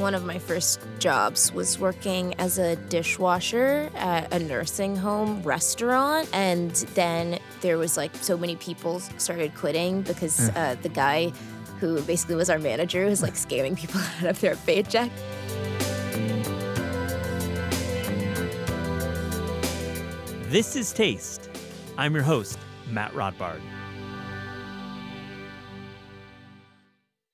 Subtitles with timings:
[0.00, 6.26] One of my first jobs was working as a dishwasher at a nursing home restaurant.
[6.32, 11.34] And then there was like so many people started quitting because uh, the guy
[11.80, 15.10] who basically was our manager was like scamming people out of their paycheck.
[20.48, 21.50] This is Taste.
[21.98, 23.60] I'm your host, Matt Rodbard.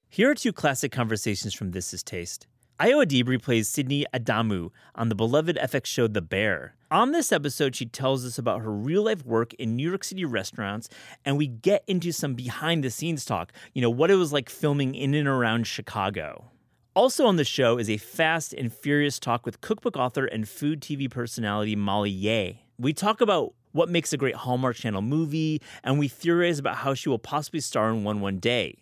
[0.09, 2.49] Here are two classic conversations from This Is Taste.
[2.79, 6.75] Ayo Adebiri plays Sydney Adamu on the beloved FX show The Bear.
[6.91, 10.27] On this episode, she tells us about her real life work in New York City
[10.27, 10.91] restaurants,
[11.25, 14.51] and we get into some behind the scenes talk, you know, what it was like
[14.51, 16.51] filming in and around Chicago.
[16.95, 20.83] Also on the show is a fast and furious talk with cookbook author and food
[20.83, 22.53] TV personality Molly Yeh.
[22.79, 26.93] We talk about what makes a great Hallmark Channel movie, and we theorize about how
[26.93, 28.77] she will possibly star in one one day.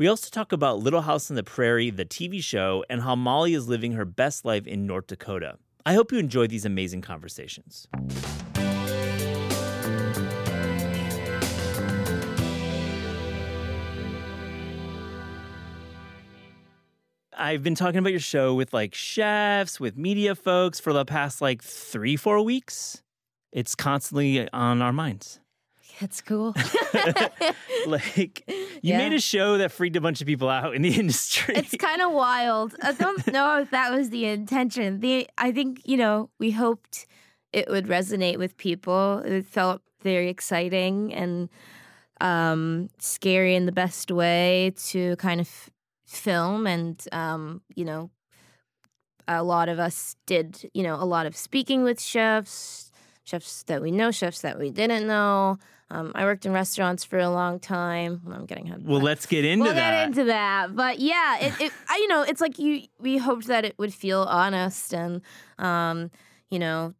[0.00, 3.52] We also talk about Little House on the Prairie, the TV show, and how Molly
[3.52, 5.58] is living her best life in North Dakota.
[5.84, 7.86] I hope you enjoy these amazing conversations.
[17.36, 21.42] I've been talking about your show with like chefs, with media folks for the past
[21.42, 23.02] like three, four weeks.
[23.52, 25.40] It's constantly on our minds.
[26.00, 26.54] That's cool.
[27.86, 28.98] Like, you Yeah.
[28.98, 31.54] made a show that freaked a bunch of people out in the industry.
[31.56, 32.74] it's kind of wild.
[32.82, 35.00] I don't know if that was the intention.
[35.00, 37.06] The I think you know we hoped
[37.52, 39.18] it would resonate with people.
[39.24, 41.48] It felt very exciting and
[42.20, 45.70] um, scary in the best way to kind of
[46.06, 48.10] film, and um, you know,
[49.26, 52.90] a lot of us did you know a lot of speaking with chefs,
[53.24, 55.56] chefs that we know, chefs that we didn't know.
[55.92, 58.22] Um, I worked in restaurants for a long time.
[58.32, 58.86] I'm getting ahead.
[58.86, 59.90] well, that let's get into we'll that.
[59.90, 60.76] get into that.
[60.76, 63.92] But yeah, it, it I, you know, it's like you we hoped that it would
[63.92, 65.20] feel honest and
[65.58, 66.10] um,
[66.48, 66.94] you know,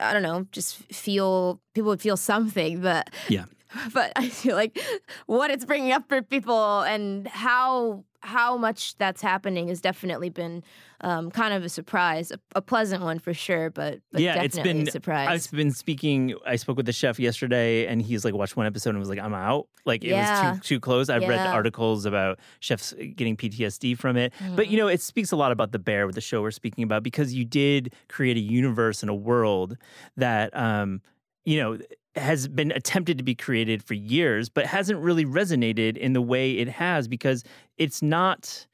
[0.00, 3.44] I don't know, just feel people would feel something, but Yeah.
[3.92, 4.78] But I feel like
[5.26, 10.62] what it's bringing up for people and how how much that's happening has definitely been
[11.00, 14.58] um, kind of a surprise, a, a pleasant one for sure, but, but yeah, it's
[14.58, 14.88] been.
[14.88, 15.46] a surprise.
[15.46, 16.34] I've been speaking.
[16.46, 19.18] I spoke with the chef yesterday, and he's like watched one episode and was like,
[19.20, 20.50] "I'm out." Like it Yeah.
[20.52, 21.08] was too too close.
[21.08, 24.72] I've read articles about chefs getting PTSD from it, but Mm-hmm.
[24.72, 27.02] you know, it speaks a lot about the bear with the show we're speaking about
[27.02, 29.76] because you did create a universe and a world
[30.16, 31.00] that, um,
[31.44, 31.78] you know.
[32.16, 36.52] Has been attempted to be created for years, but hasn't really resonated in the way
[36.52, 37.44] it has because
[37.76, 38.66] it's not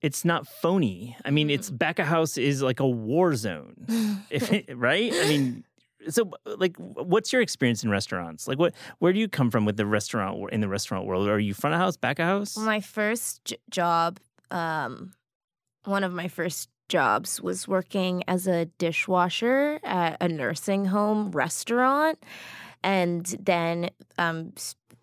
[0.00, 1.16] it's not phony.
[1.24, 5.12] I mean, it's back of house is like a war zone, it, right?
[5.12, 5.64] I mean,
[6.08, 8.46] so like, what's your experience in restaurants?
[8.46, 11.28] Like, what where do you come from with the restaurant in the restaurant world?
[11.28, 12.56] Are you front of house, back of house?
[12.56, 14.20] My first j- job,
[14.50, 15.12] um,
[15.84, 22.22] one of my first jobs was working as a dishwasher at a nursing home restaurant.
[22.82, 24.52] And then um,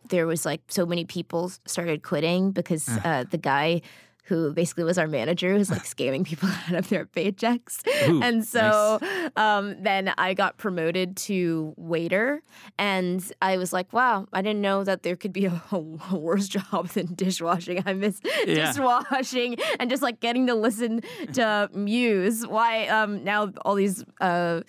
[0.10, 3.82] there was like so many people started quitting because uh, the guy
[4.28, 7.86] who basically was our manager was like scamming people out of their paychecks.
[8.08, 8.98] Ooh, and so
[9.36, 12.42] um, then I got promoted to waiter.
[12.80, 15.78] And I was like, wow, I didn't know that there could be a, a
[16.18, 17.84] worse job than dishwashing.
[17.86, 18.72] I miss Yeah.
[18.72, 21.02] dishwashing and just like getting to listen
[21.34, 22.48] to Muse.
[22.48, 24.06] Why um, now all these.
[24.22, 24.62] Uh,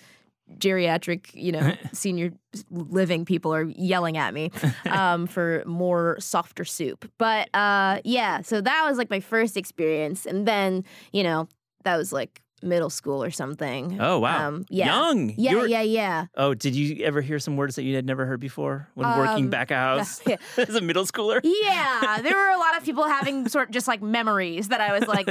[0.57, 2.31] geriatric, you know, senior
[2.71, 4.51] living people are yelling at me
[4.89, 7.09] um, for more softer soup.
[7.17, 11.47] But uh, yeah, so that was like my first experience, and then you know
[11.83, 13.97] that was like middle school or something.
[14.01, 14.85] Oh wow, Um, yeah.
[14.87, 15.33] young.
[15.37, 16.25] Yeah, You're- yeah, yeah.
[16.35, 19.45] Oh, did you ever hear some words that you had never heard before when working
[19.45, 20.37] Um, back of house yeah.
[20.57, 21.41] as a middle schooler?
[21.43, 24.97] Yeah, there were a lot of people having sort of just like memories that I
[24.97, 25.29] was like,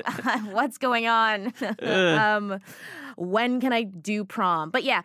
[0.53, 1.53] what's going on?
[1.83, 2.61] um,
[3.17, 4.71] when can I do prom?
[4.71, 5.03] But yeah,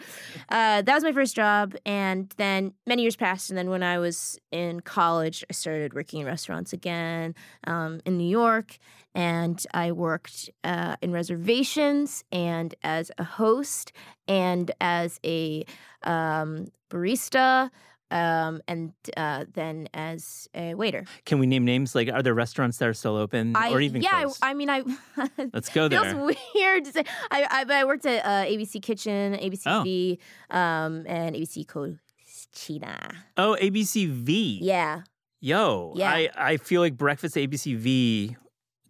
[0.50, 1.76] uh, that was my first job.
[1.86, 3.50] And then many years passed.
[3.50, 7.36] And then when I was in college, I started working in restaurants again
[7.66, 8.78] um, in New York.
[9.16, 13.92] And I worked uh, in reservations and as a host
[14.28, 15.66] and as a
[16.04, 17.70] um, barista
[18.12, 21.06] um, and uh, then as a waiter.
[21.26, 21.94] Can we name names?
[21.96, 24.30] Like, are there restaurants that are still open, I, or even yeah.
[24.42, 24.84] I, I mean, I
[25.54, 26.04] Let's go there.
[26.04, 27.04] feels weird to say.
[27.32, 29.84] I I, I worked at uh, ABC Kitchen, ABC Oh.
[29.84, 30.20] V,
[30.50, 33.14] um, and ABC Cocina.
[33.38, 34.60] oh, ABCV.
[34.62, 35.02] Yeah,
[35.42, 36.12] Yo, Yeah.
[36.12, 38.36] I, I feel like breakfast at ABCV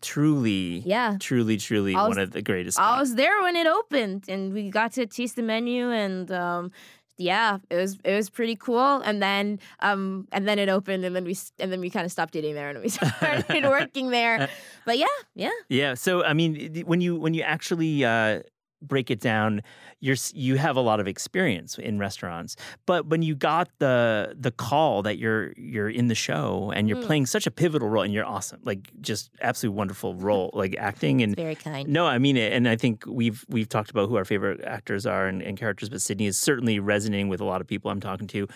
[0.01, 1.17] truly, yeah.
[1.19, 2.79] truly, truly was- one of the greatest.
[2.79, 6.71] I was there when it opened, and we got to taste the menu, and um,
[7.19, 9.01] yeah, it was it was pretty cool.
[9.01, 12.11] And then um, and then it opened, and then we and then we kind of
[12.11, 14.49] stopped eating there, and we started working there.
[14.85, 15.05] But yeah,
[15.35, 15.51] yeah.
[15.67, 15.93] Yeah.
[15.93, 18.41] So I mean, when you when you actually uh,
[18.81, 19.61] break it down,
[19.99, 22.55] you're you have a lot of experience in restaurants.
[22.85, 26.97] But when you got the the call that you're you're in the show and you're
[26.97, 27.05] Mm.
[27.05, 31.21] playing such a pivotal role and you're awesome, like just absolutely wonderful role, like acting
[31.21, 31.35] and.
[31.35, 31.87] Very kind.
[31.89, 35.05] No, I mean it, and I think we've we've talked about who our favorite actors
[35.05, 37.99] are and, and characters, but Sydney is certainly resonating with a lot of people I'm
[37.99, 38.47] talking to.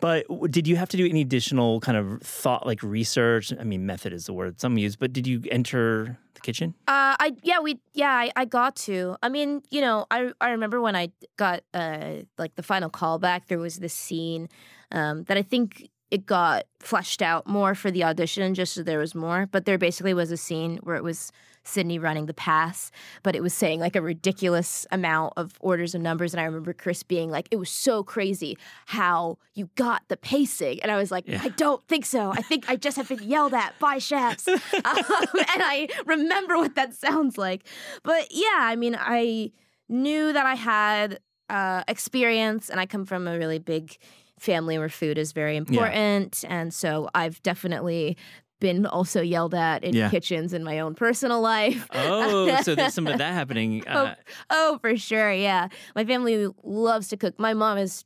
[0.00, 3.52] But did you have to do any additional kind of thought, like research?
[3.58, 6.74] I mean, method is the word some use, but did you enter the kitchen?
[6.88, 9.16] Uh, I yeah we yeah I, I got to.
[9.22, 13.46] I mean, you know, I I remember when I got uh like the final callback,
[13.46, 14.48] there was this scene
[14.92, 18.98] um that I think it got fleshed out more for the audition, just so there
[18.98, 19.46] was more.
[19.50, 21.30] But there basically was a scene where it was
[21.64, 22.90] Sydney running the pass,
[23.22, 26.32] but it was saying like a ridiculous amount of orders and numbers.
[26.32, 30.82] And I remember Chris being like, "It was so crazy how you got the pacing,"
[30.82, 31.40] and I was like, Yeah.
[31.42, 32.30] "I don't think so.
[32.30, 36.74] I think I just have been yelled at by chefs." um, and I remember what
[36.76, 37.66] that sounds like.
[38.02, 39.52] But yeah, I mean, I
[39.88, 43.96] knew that I had uh, experience, and I come from a really big
[44.38, 48.16] family where food is very important, and so I've definitely
[48.60, 50.10] been also yelled at in Yeah.
[50.10, 51.86] kitchens in my own personal life.
[51.92, 53.86] Oh, so there's some of that happening.
[53.88, 54.14] Uh,
[54.50, 55.32] Oh, for sure.
[55.32, 55.68] Yeah.
[55.96, 57.38] My family loves to cook.
[57.38, 58.04] My mom is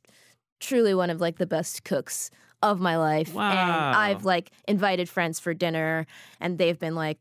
[0.59, 2.31] truly one of like the best cooks
[2.63, 3.27] of my life.
[3.29, 3.93] And Wow.
[3.95, 6.07] I've like invited friends for dinner
[6.39, 7.19] and they've been like,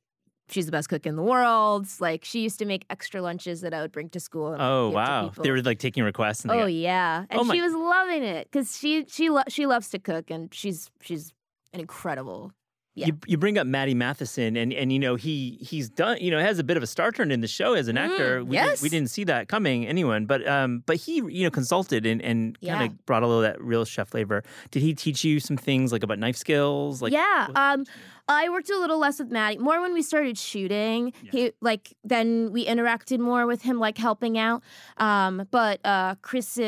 [0.49, 1.87] she's the best cook in the world.
[2.01, 4.53] Like she used to make extra lunches that I would bring to school.
[4.53, 5.33] And oh, give wow.
[5.43, 6.43] They were like taking requests.
[6.45, 9.43] And Oh got- yeah, and Oh, my- she was loving it because she she lo-
[9.49, 11.33] she loves to cook and she's she's
[11.73, 12.53] an incredible.
[12.97, 13.07] Yeah.
[13.07, 16.39] You, you bring up Matty Matheson, and, and you know he he's done you know
[16.39, 18.41] has a bit of a star turn in the show as an actor.
[18.41, 18.83] Mm, we, didn't, yes.
[18.83, 22.59] we didn't see that coming, anyone, but um but he you know consulted and and
[22.61, 24.45] kind of brought a little of that real chef flavor.
[24.71, 27.03] Did he teach you some things like about knife skills?
[27.03, 27.49] Like yeah.
[27.57, 27.85] Um,
[28.29, 31.13] I worked a little less with Matty, more when we started shooting.
[31.23, 31.31] Yeah.
[31.33, 34.63] He like then we interacted more with him, like helping out.
[34.97, 36.59] Um, but uh, Chris,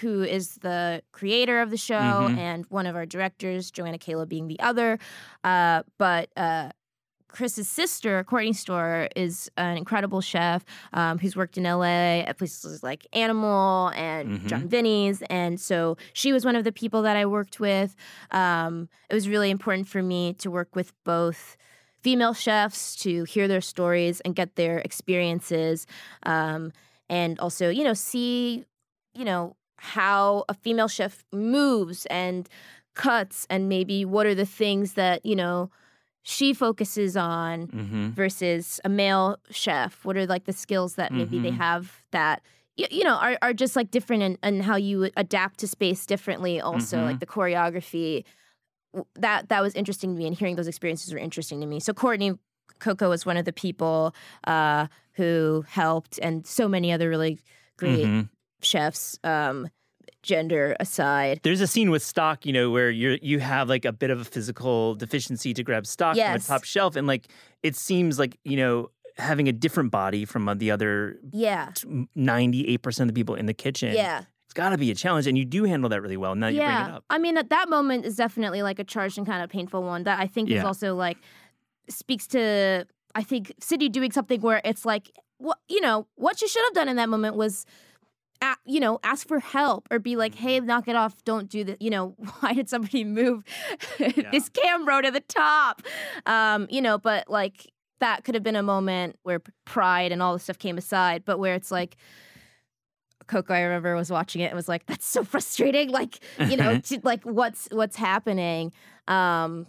[0.00, 1.94] who is the creator of the show
[2.28, 2.36] Mhm.
[2.38, 4.98] and one of our directors, Joanna Calo being the other,
[5.44, 6.70] uh, but uh,
[7.34, 12.82] Chris's sister, Courtney Storer, is an incredible chef um, who's worked in LA at places
[12.82, 14.46] like Animal and Mhm.
[14.46, 15.22] John Vinny's.
[15.28, 17.96] And so she was one of the people that I worked with.
[18.30, 21.56] Um, it was really important for me to work with both
[22.02, 25.86] female chefs to hear their stories and get their experiences.
[26.24, 26.72] Um,
[27.08, 28.64] and also, you know, see,
[29.14, 32.48] you know, how a female chef moves and
[32.94, 35.70] cuts and maybe what are the things that, you know,
[36.24, 38.14] she focuses on Mhm.
[38.14, 40.04] versus a male chef?
[40.04, 41.56] What are like the skills that maybe they Mhm.
[41.58, 42.42] have that
[42.76, 46.04] y- you know are, are just like different in, in how you adapt to space
[46.06, 46.60] differently?
[46.60, 47.04] Also, Mhm.
[47.04, 48.24] like the choreography
[49.16, 51.78] that that was interesting to me, and hearing those experiences were interesting to me.
[51.80, 52.32] So Courtney
[52.78, 54.14] Coco was one of the people
[54.46, 57.38] uh, who helped, and so many other really
[57.76, 58.28] great Mhm.
[58.62, 59.18] chefs.
[59.24, 59.68] Um,
[60.24, 63.92] gender aside, There's a scene with stock, you know, where you you have like a
[63.92, 66.46] bit of a physical deficiency to grab stock Yes.
[66.46, 67.28] from a top shelf, and like
[67.62, 71.70] it seems like you know having a different body from uh, the other yeah,
[72.16, 73.94] ninety eight percent of the people in the kitchen.
[73.94, 74.22] yeah.
[74.46, 76.34] it's got to be a challenge, and you do handle that really well.
[76.34, 77.04] Now you bring it up.
[77.10, 80.02] I mean, at that moment is definitely like a charged and kind of painful one
[80.04, 81.18] that I think is also like
[81.88, 86.48] speaks to I think Sydney doing something where it's like what you know what you
[86.48, 87.66] should have done in that moment was.
[88.64, 91.24] You know, ask for help or be like, "Hey, knock it off!
[91.24, 93.44] Don't do that." You know, why did somebody move
[93.98, 95.82] this camera to the top?
[96.26, 100.32] Um, you know, but like that could have been a moment where pride and all
[100.32, 101.96] this stuff came aside, but where it's like,
[103.26, 106.78] Coco, I remember was watching it and was like, "That's so frustrating." Like, you know,
[106.80, 108.72] to, like what's what's happening.
[109.06, 109.66] Um,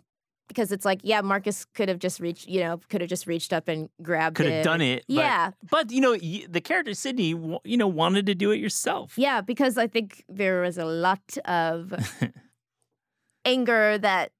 [0.48, 3.52] because it's like, yeah, Marcus could have just reached, you know, could have just reached
[3.54, 4.52] up and grabbed Could it.
[4.58, 5.04] have done it.
[5.08, 5.52] but- Yeah.
[5.70, 7.30] But, you know, the character Sydney,
[7.64, 9.14] you know, wanted to do it yourself.
[9.18, 11.94] Yeah, because I think there was a lot of
[13.46, 14.32] anger that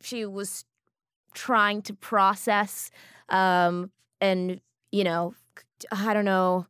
[0.00, 0.64] she was
[1.34, 2.90] trying to process
[3.30, 5.34] um and you know
[5.90, 6.66] I don't know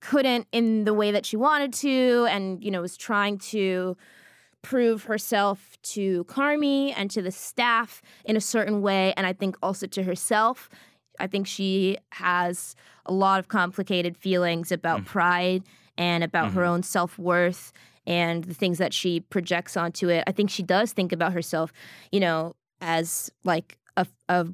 [0.00, 3.96] couldn't in the way that she wanted to and you know was trying to
[4.62, 9.56] prove herself to Carmy and to the staff in a certain way and I think
[9.62, 10.68] also to herself
[11.20, 15.06] I think she has a lot of complicated feelings about mm.
[15.06, 15.64] pride
[15.96, 16.70] and about her mm-hmm.
[16.70, 17.72] own self-worth
[18.06, 20.24] and the things that she projects onto it.
[20.26, 21.72] I think she does think about herself,
[22.10, 24.46] you know, as like a a,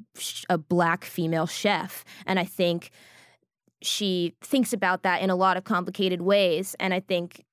[0.49, 2.91] a black female chef, and I think
[3.81, 6.75] she thinks about that in a lot of complicated ways.
[6.79, 7.45] And I think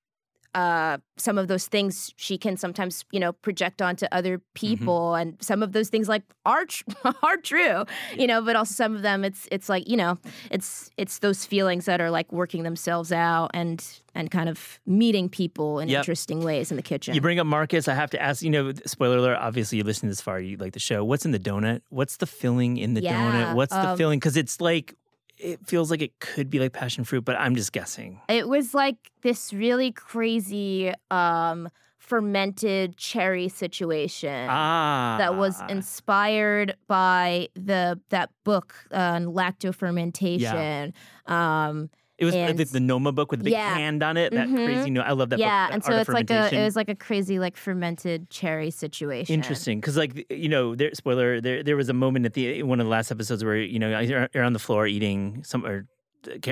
[0.54, 5.36] uh, some of those things she can sometimes, you know, project onto other people, and
[5.40, 6.84] some of those things like are tr-
[7.22, 7.84] are true,
[8.18, 8.42] you know.
[8.42, 10.18] But also some of them, it's it's like you know,
[10.50, 13.82] it's it's those feelings that are like working themselves out and
[14.14, 16.00] and kind of meeting people in Yep.
[16.00, 17.14] interesting ways in the kitchen.
[17.14, 17.88] You bring up Marcus.
[17.88, 18.42] I have to ask.
[18.42, 19.38] You know, spoiler alert.
[19.40, 20.38] Obviously, you listen this far.
[20.40, 21.02] You like the show.
[21.04, 21.80] What's in the donut?
[21.88, 23.54] What's the filling in the Yeah, donut?
[23.54, 24.18] What's the um, filling?
[24.18, 24.94] Because it's like
[25.42, 28.20] it feels like it could be like passion fruit, but I'm just guessing.
[28.28, 31.68] It was like this really crazy um
[31.98, 34.48] fermented cherry situation.
[34.50, 40.92] Ah, that was inspired by the that book on lacto fermentation.
[41.26, 41.90] Um,
[42.22, 43.74] It was and- the, the Noma book with the big Yeah.
[43.74, 44.32] hand on it.
[44.32, 44.64] That Mhm.
[44.64, 44.90] crazy.
[44.90, 45.38] No, I love that.
[45.38, 48.70] yeah, book, and so it's like a it was like a crazy like fermented cherry
[48.70, 49.34] situation.
[49.34, 52.80] Interesting, because like you know, there, spoiler, there there was a moment at the one
[52.80, 55.86] of the last episodes where you know you're, on the floor eating some or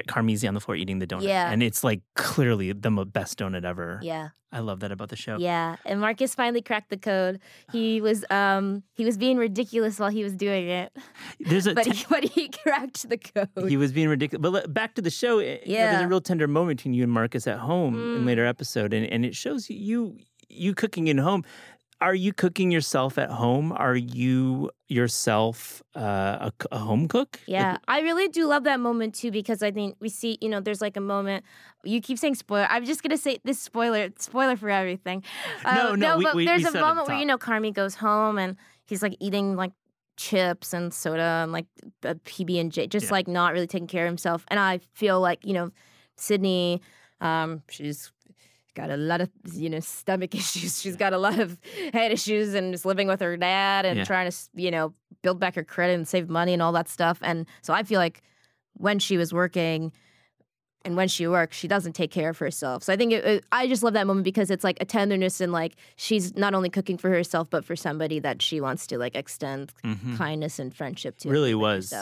[0.07, 1.51] Carmy's on the floor eating the donut, Yeah.
[1.51, 3.99] and it's like clearly the best donut ever.
[4.03, 5.37] Yeah, I love that about the show.
[5.39, 5.77] yeah.
[5.85, 7.41] And Marcus finally cracked the code.
[7.73, 10.93] He was um he was being ridiculous while he was doing it,
[11.41, 13.69] There's a but he, but he cracked the code.
[13.69, 14.43] he was being ridiculous.
[14.51, 15.57] But back to the show, yeah.
[15.65, 18.27] you know, there's a real tender moment between you and Marcus at home in Mm.
[18.27, 20.17] later episode, and, and it shows you
[20.49, 21.45] you cooking in home.
[22.01, 23.73] Are you cooking yourself at home?
[23.73, 27.39] Are you yourself uh, a, a home cook?
[27.41, 30.49] Like, Yeah, I really do love that moment too because I think we see, you
[30.49, 31.45] know, there's like a moment.
[31.85, 32.67] You keep saying spoiler.
[32.71, 35.23] I'm just gonna say this spoiler, spoiler for everything.
[35.65, 37.27] Uh, No, no, we- but we- there's we a said at the moment where you
[37.27, 39.73] know Carmy goes home and he's like eating like
[40.17, 41.67] chips and soda and like
[42.05, 43.13] a PB and J, just Yeah.
[43.13, 44.45] like not really taking care of himself.
[44.49, 45.71] And I feel like you know,
[46.17, 46.81] Sydney,
[47.21, 48.11] um, she's
[48.75, 50.81] got a lot of you know stomach issues.
[50.81, 51.59] She's got a lot of
[51.93, 54.05] head issues and is living with her dad and Yeah.
[54.05, 57.19] trying to you know build back her credit and save money and all that stuff.
[57.23, 58.23] And so I feel like
[58.75, 59.93] when she was working
[60.83, 62.83] and when she works, she doesn't take care of herself.
[62.83, 65.41] So I think it, it- I just love that moment because it's like a tenderness
[65.43, 68.97] and like she's not only cooking for herself but for somebody that she wants to
[68.99, 70.17] like extend Mhm.
[70.17, 71.29] kindness and friendship to.
[71.29, 71.93] Really was.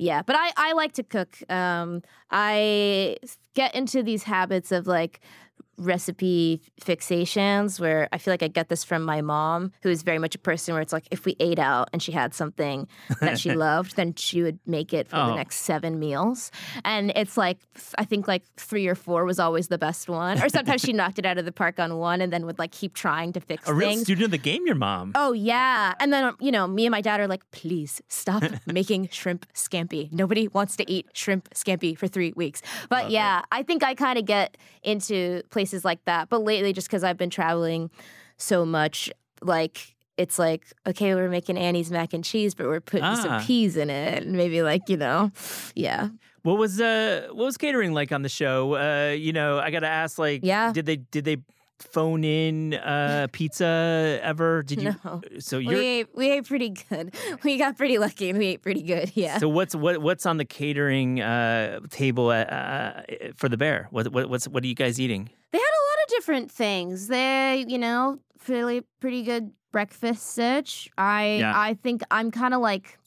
[0.00, 1.38] Yeah, but I I like to cook.
[1.50, 3.16] Um, I
[3.60, 5.14] get into these habits of like
[5.80, 10.18] recipe fixations where I feel like I get this from my mom, who is very
[10.18, 12.88] much a person where it's like if we ate out and she had something
[13.20, 15.26] that she loved, then she would make it for Oh.
[15.28, 16.50] the next seven meals.
[16.84, 17.58] And it's like
[17.96, 21.18] I think like three or four was always the best one, or sometimes she knocked
[21.20, 23.68] it out of the park on one and then would like keep trying to fix
[23.68, 24.02] A real things.
[24.02, 25.12] student of the game, your mom.
[25.14, 28.42] Oh yeah, and then um, you know, me and my dad are like, please stop
[28.66, 30.10] making shrimp scampi.
[30.12, 32.62] Nobody wants to eat shrimp scampi for three weeks.
[32.88, 36.28] But Love yeah, I think I kind of get into places like that.
[36.28, 37.90] But lately, just because I've been traveling
[38.36, 39.10] so much,
[39.42, 43.14] like it's like okay, we're making Annie's mac and cheese, but we're putting Ah.
[43.14, 45.30] some peas in it, and maybe like you know,
[45.74, 46.08] yeah,
[46.42, 48.74] What was uh what was catering like on the show?
[48.74, 50.72] Uh, you know, I gotta ask, like, Yeah.
[50.72, 51.36] did they did they
[51.78, 54.62] phone in uh pizza ever?
[54.62, 54.94] Did you?
[55.04, 55.20] No.
[55.38, 55.80] So we you're.
[55.80, 57.14] ate we ate pretty good.
[57.44, 59.12] We got pretty lucky, and we ate pretty good.
[59.14, 59.38] Yeah.
[59.38, 63.02] So what's what what's on the catering uh, table uh, uh,
[63.36, 63.88] for the bear?
[63.90, 65.30] What, what what's what are you guys eating?
[65.52, 67.06] They had a lot of different things.
[67.08, 68.18] They, you know,
[68.48, 70.90] really pretty good breakfast sitch.
[70.98, 71.52] I Yeah.
[71.54, 72.98] I think I'm kind of like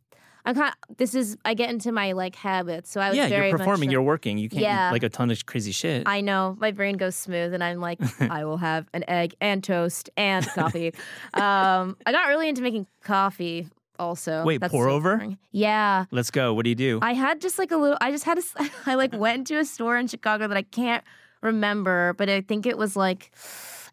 [0.46, 2.92] I'm kind of this is I get into my like habits.
[2.92, 3.90] So I was yeah, you're performing.
[3.90, 4.38] Much, You're working.
[4.38, 4.92] You can't Yeah.
[4.92, 6.04] like a ton of crazy shit.
[6.08, 9.64] I know my brain goes smooth, and I'm like, I will have an egg and
[9.64, 10.94] toast and coffee.
[11.34, 13.68] um, I got really into making coffee.
[14.00, 15.16] Also, Wait, That's pour so over?
[15.18, 15.38] boring.
[15.52, 16.56] Yeah, Let's go.
[16.56, 16.98] What do you do?
[17.04, 18.00] I had just like a little.
[18.02, 18.42] I just had a.
[18.88, 21.04] I like went to a store in Chicago that I can't
[21.44, 23.32] remember, but I think it was like.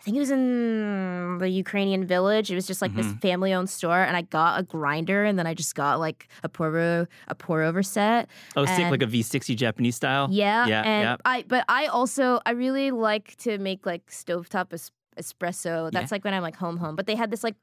[0.01, 2.51] I think it was in the Ukrainian village.
[2.51, 3.19] It was just like this Mm-hmm.
[3.19, 6.77] family-owned store, and I got a grinder, and then I just got like a pour
[6.79, 8.29] a pour over set.
[8.57, 10.29] oh, and- like a V60 Japanese style.
[10.31, 11.17] Yeah, yeah, and yeah.
[11.25, 15.91] I but I also I really like to make like stovetop es- espresso.
[15.91, 16.95] That's like when I'm like home home.
[16.95, 17.57] But they had this like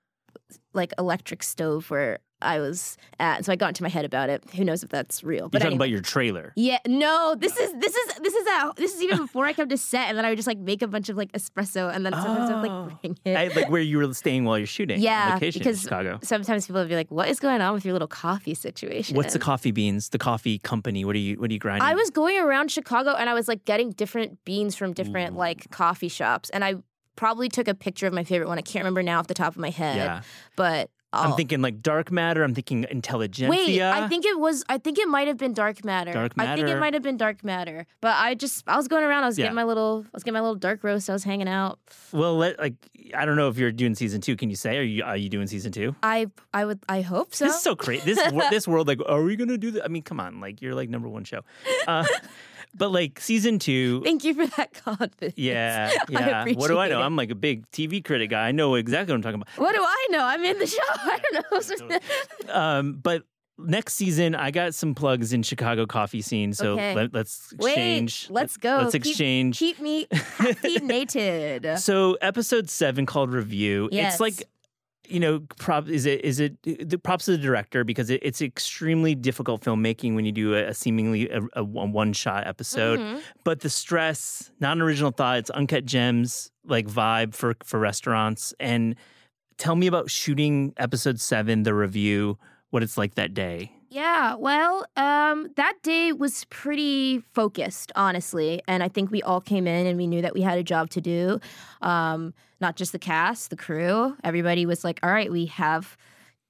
[0.73, 3.37] like electric stove where I was at.
[3.37, 4.43] And so I got into my head about it.
[4.55, 5.43] Who knows if that's real?
[5.43, 5.75] You're talking anyway.
[5.75, 6.53] about your trailer.
[6.55, 9.69] Yeah, no, this is this is this is a, this is even before I come
[9.69, 12.05] to set, and then I would just like make a bunch of like espresso, and
[12.05, 12.61] then sometimes I'd Oh.
[12.89, 13.35] like bring it.
[13.37, 14.99] I, like where you were staying while you're shooting.
[15.01, 16.19] Yeah, location because- in Chicago.
[16.23, 19.33] Sometimes people would be like, "What is going on with your little coffee situation?" What's
[19.33, 20.09] the coffee beans?
[20.09, 21.05] The coffee company.
[21.05, 21.35] What are you?
[21.39, 21.87] What are you grinding?
[21.87, 25.39] I was going around Chicago and I was like getting different beans from different Ooh.
[25.39, 26.75] like coffee shops, and I
[27.15, 28.57] probably took a picture of my favorite one.
[28.57, 30.21] I can't remember now off the top of my head, Yeah,
[30.57, 32.43] but I'm thinking like dark matter.
[32.43, 33.49] I'm thinking intelligentsia.
[33.49, 34.63] Wait, I think it was.
[34.69, 36.11] I think it might have been dark matter.
[36.13, 36.51] Dark matter.
[36.51, 37.85] I think it might have been dark matter.
[38.01, 39.23] But I just, I was going around.
[39.23, 39.45] I was Yeah.
[39.45, 41.09] getting my little, I was getting my little dark roast.
[41.09, 41.79] I was hanging out.
[42.11, 42.75] Well, let, like
[43.13, 44.35] I don't know if you're doing season two.
[44.35, 44.77] Can you say?
[44.77, 45.95] Are you are you doing season two?
[46.03, 47.45] I, I would, I hope so.
[47.45, 48.13] This is so crazy.
[48.13, 49.85] This this world, like, are we gonna do that?
[49.85, 51.41] I mean, come on, like you're like number one show.
[51.87, 52.05] Uh,
[52.75, 54.01] but like season two.
[54.03, 55.33] Thank you for that confidence.
[55.37, 56.45] Yeah, yeah.
[56.53, 56.99] What do I know?
[57.01, 57.03] it.
[57.03, 58.47] I'm like a big TV critic guy.
[58.47, 59.57] I know exactly what I'm talking about.
[59.57, 60.23] What do I know?
[60.23, 60.77] I'm in the show.
[60.89, 61.89] I don't
[62.47, 62.53] know.
[62.53, 63.23] Um, but
[63.57, 66.53] next season, I got some plugs in Chicago coffee scene.
[66.53, 66.93] So Okay.
[66.93, 68.77] let, us Wait, let's go.
[68.81, 69.57] Let's Keep- exchange.
[69.59, 71.79] Keep me caffeinated.
[71.85, 73.89] So episode seven called review.
[73.91, 74.13] Yes.
[74.15, 74.43] It's like
[75.09, 78.41] you know, prop is it is it the props to the director because it, it's
[78.41, 82.99] extremely difficult filmmaking when you do a, a seemingly a, a one shot episode.
[82.99, 83.21] Mhm.
[83.43, 88.53] But the stress, non original thoughts, uncut gems like vibe for for restaurants.
[88.59, 88.95] And
[89.57, 92.37] tell me about shooting episode seven, the review,
[92.69, 93.71] what it's like that day.
[93.95, 98.61] Yeah, well, um, that day was pretty focused, honestly.
[98.67, 100.89] And I think we all came in and we knew that we had a job
[100.91, 101.39] to do.
[101.81, 104.17] Um, not just the cast, the crew.
[104.21, 105.95] Everybody was like, all right, we have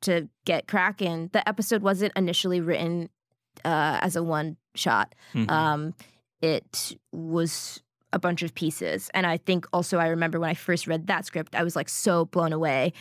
[0.01, 1.29] to get cracking.
[1.33, 3.09] The episode wasn't initially written
[3.63, 5.49] uh, as a one shot, Mhm.
[5.51, 5.93] um,
[6.41, 7.81] it was
[8.15, 9.11] a bunch of pieces.
[9.13, 11.89] And I think also I remember when I first read that script, I was like
[11.89, 12.93] so blown away.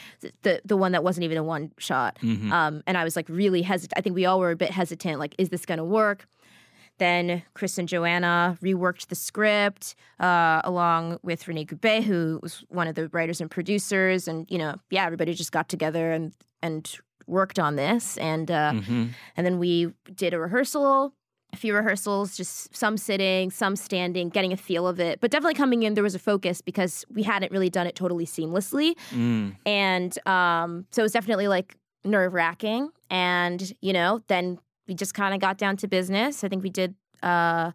[0.42, 2.18] The, the one that wasn't even a one shot.
[2.20, 2.50] Mhm.
[2.50, 3.94] Um, and I was like really hesitant.
[3.96, 5.18] I think we all were a bit hesitant.
[5.20, 6.26] Like, is this going to work?
[6.98, 12.86] Then Chris and Joanna reworked the script uh, along with Rene Gube, who was one
[12.88, 14.28] of the writers and producers.
[14.28, 16.92] And you know, yeah, everybody just got together and and
[17.26, 18.16] worked on this.
[18.18, 19.10] And uh, Mhm.
[19.36, 21.12] and then we did a rehearsal.
[21.54, 25.20] A few rehearsals, just some sitting, some standing, getting a feel of it.
[25.20, 28.26] But definitely coming in, there was a focus because we hadn't really done it totally
[28.26, 28.96] seamlessly.
[29.10, 29.54] Mm.
[29.64, 32.90] And um, so it was definitely like nerve wracking.
[33.08, 36.42] And, you know, then we just kind of got down to business.
[36.42, 37.70] I think we did uh,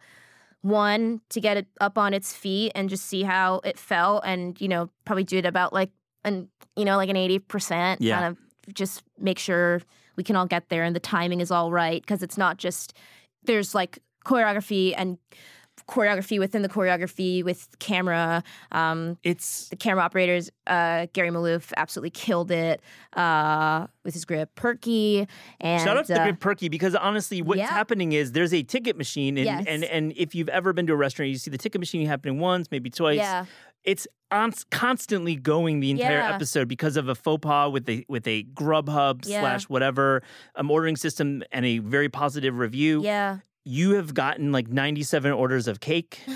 [0.59, 4.59] one to get it up on its feet and just see how it felt and,
[4.59, 5.91] you know, probably do it about like,
[6.25, 7.97] an, you know, like an 80%.
[8.01, 8.19] Yeah.
[8.19, 9.81] Kind of just make sure
[10.17, 12.93] we can all get there and the timing is all right because it's not just,
[13.43, 15.17] there's like choreography and
[15.87, 18.43] choreography within the choreography with camera.
[18.71, 22.81] Um, It's the camera operators, uh, Gary Maloof, absolutely killed it
[23.13, 25.27] uh, with his grip, Perky,
[25.59, 27.67] and Shout out to the uh, Grip Perky because honestly, what's yeah.
[27.67, 29.65] happening is there's a ticket machine, and, Yes.
[29.67, 32.39] and and if you've ever been to a restaurant, you see the ticket machine happening
[32.39, 33.17] once, maybe twice.
[33.17, 33.45] yeah,
[33.83, 36.35] It's on, constantly going the entire Yeah.
[36.35, 39.39] episode because of a faux pas with a with a Grubhub Yeah.
[39.41, 40.21] slash whatever
[40.55, 43.01] um, ordering system and a very positive review.
[43.03, 46.23] yeah, You have gotten like 97 orders of cake.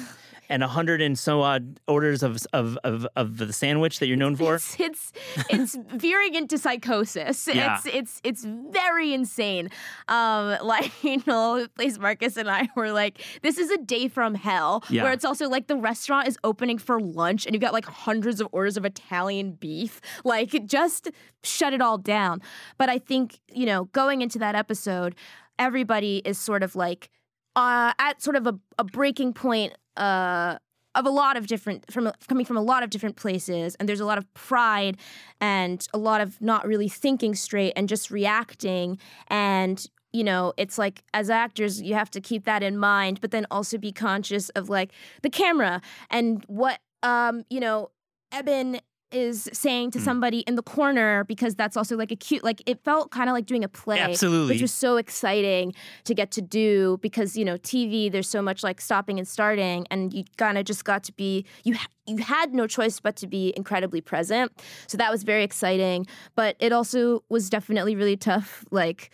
[0.49, 4.35] And hundred and so odd orders of, of of of the sandwich that you're known
[4.35, 4.55] for.
[4.55, 5.13] It's it's
[5.49, 7.47] it's veering into psychosis.
[7.47, 7.77] Yeah.
[7.77, 9.69] It's it's it's very insane.
[10.09, 14.35] Um, like you know, plays Marcus and I were like, this is a day from
[14.35, 14.83] hell.
[14.89, 15.03] Yeah.
[15.03, 18.41] Where it's also like the restaurant is opening for lunch and you've got like hundreds
[18.41, 20.01] of orders of Italian beef.
[20.25, 21.09] Like just
[21.43, 22.41] shut it all down.
[22.77, 25.15] But I think you know, going into that episode,
[25.59, 27.09] everybody is sort of like
[27.55, 30.57] uh, at sort of a, a breaking point uh,
[30.95, 33.99] of a lot of different from coming from a lot of different places and there's
[33.99, 34.97] a lot of pride
[35.41, 38.97] and a lot of not really thinking straight and just reacting.
[39.27, 43.31] And you know it's like as actors you have to keep that in mind but
[43.31, 47.89] then also be conscious of like the camera and what um you know
[48.37, 48.79] Ebon
[49.13, 50.03] is saying to Mm.
[50.03, 53.33] somebody in the corner because that's also like a cute like it felt kind of
[53.33, 54.53] like doing a play Absolutely.
[54.55, 55.73] which was so exciting
[56.05, 59.85] to get to do because you know TV there's so much like stopping and starting
[59.91, 63.15] and you kind of just got to be you ha- you had no choice but
[63.15, 64.51] to be incredibly present
[64.87, 69.09] so that was very exciting but it also was definitely really tough like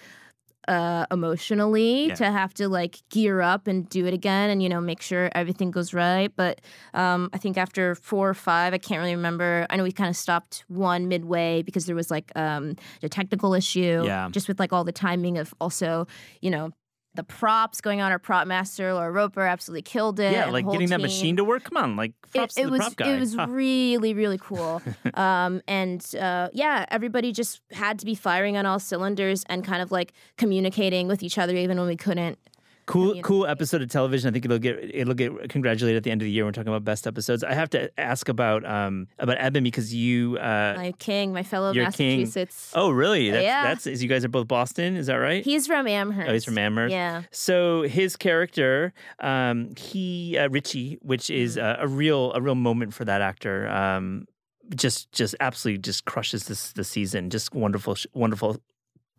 [0.70, 2.16] uh emotionally Yeah.
[2.16, 5.30] to have to like gear up and do it again and you know make sure
[5.34, 6.62] everything goes right but
[6.94, 10.10] um i think after 4 or 5 I can't really remember I know we kind
[10.10, 14.30] of stopped one midway because there was like um a technical issue Yeah.
[14.32, 16.06] just with like all the timing of also
[16.42, 16.72] you know
[17.16, 18.12] the props going on.
[18.12, 20.32] Our prop master Laura Roper absolutely killed it.
[20.32, 21.64] Yeah, like getting that machine to work.
[21.64, 23.10] Come on, like props it, to the was prop guy.
[23.12, 23.48] it was Huh.
[23.50, 24.82] really really cool
[25.16, 29.82] um, and uh, yeah everybody just had to be firing on all cylinders and kind
[29.82, 32.38] of like communicating with each other even when we couldn't
[32.90, 34.30] Cool, cool episode of television.
[34.30, 36.44] I think it'll get it'll get congratulated at the end of the year.
[36.44, 37.44] when We're talking about best episodes.
[37.44, 40.38] I have to ask about um about Ebon because you.
[40.38, 42.22] Uh, my king my fellow Your king.
[42.22, 43.30] massachusetts oh, really?
[43.30, 43.64] That's, Yeah.
[43.64, 44.96] That's is you guys are both Boston.
[44.96, 45.44] Is that right?
[45.44, 46.92] he's from amherst oh, he's from Amherst.
[46.92, 52.56] yeah So his character, um, he uh, Richie, which is uh, a real a real
[52.56, 53.68] moment for that actor.
[53.70, 54.26] Um,
[54.76, 57.30] just just absolutely just crushes this the season.
[57.30, 58.58] Just wonderful wonderful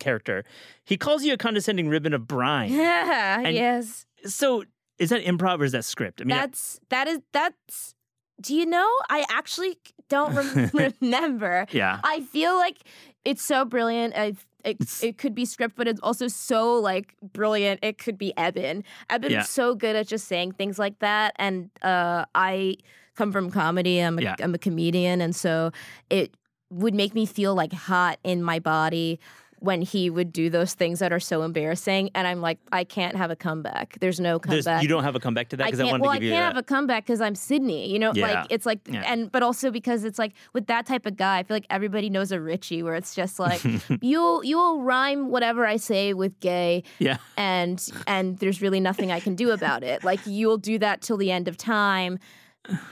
[0.01, 0.43] character.
[0.83, 2.71] He calls you a condescending ribbon of brine.
[2.73, 4.63] yeah And- yes So
[4.97, 6.21] is that improv or is that script?
[6.21, 7.95] I mean, that's that is that's
[8.41, 9.77] do you know i actually
[10.09, 11.99] don't rem- remember yeah.
[12.03, 12.77] I feel like
[13.23, 14.13] it's so brilliant.
[14.17, 14.33] I,
[14.65, 17.79] it, it could be script, but it's also so like brilliant.
[17.83, 18.83] It could be Ebon.
[19.11, 19.43] Ebon's Yeah.
[19.43, 21.33] so good at just saying things like that.
[21.37, 22.77] And uh, I
[23.15, 23.99] come from comedy.
[23.99, 24.35] I'm a, Yeah.
[24.39, 25.71] am a comedian, and so
[26.09, 26.35] it
[26.71, 29.19] would make me feel like hot in my body
[29.61, 32.09] when he would do those things that are so embarrassing.
[32.15, 33.95] And I'm like, I can't have a comeback.
[34.01, 34.81] There's no There's, comeback.
[34.81, 36.01] you don't have a comeback to that because I, can't.
[36.01, 36.55] wanted well, to give I you can't that.
[36.55, 37.87] have a comeback because I'm Sydney.
[37.93, 38.27] You know, Yeah.
[38.41, 39.03] like it's like, Yeah.
[39.05, 42.09] and but also because it's like with that type of guy, I feel like everybody
[42.09, 43.61] knows a Richie, where it's just like
[44.01, 47.17] you'll you'll rhyme whatever I say with gay, yeah.
[47.37, 50.03] and and there's really nothing I can do about it.
[50.03, 52.17] Like you'll do that till the end of time,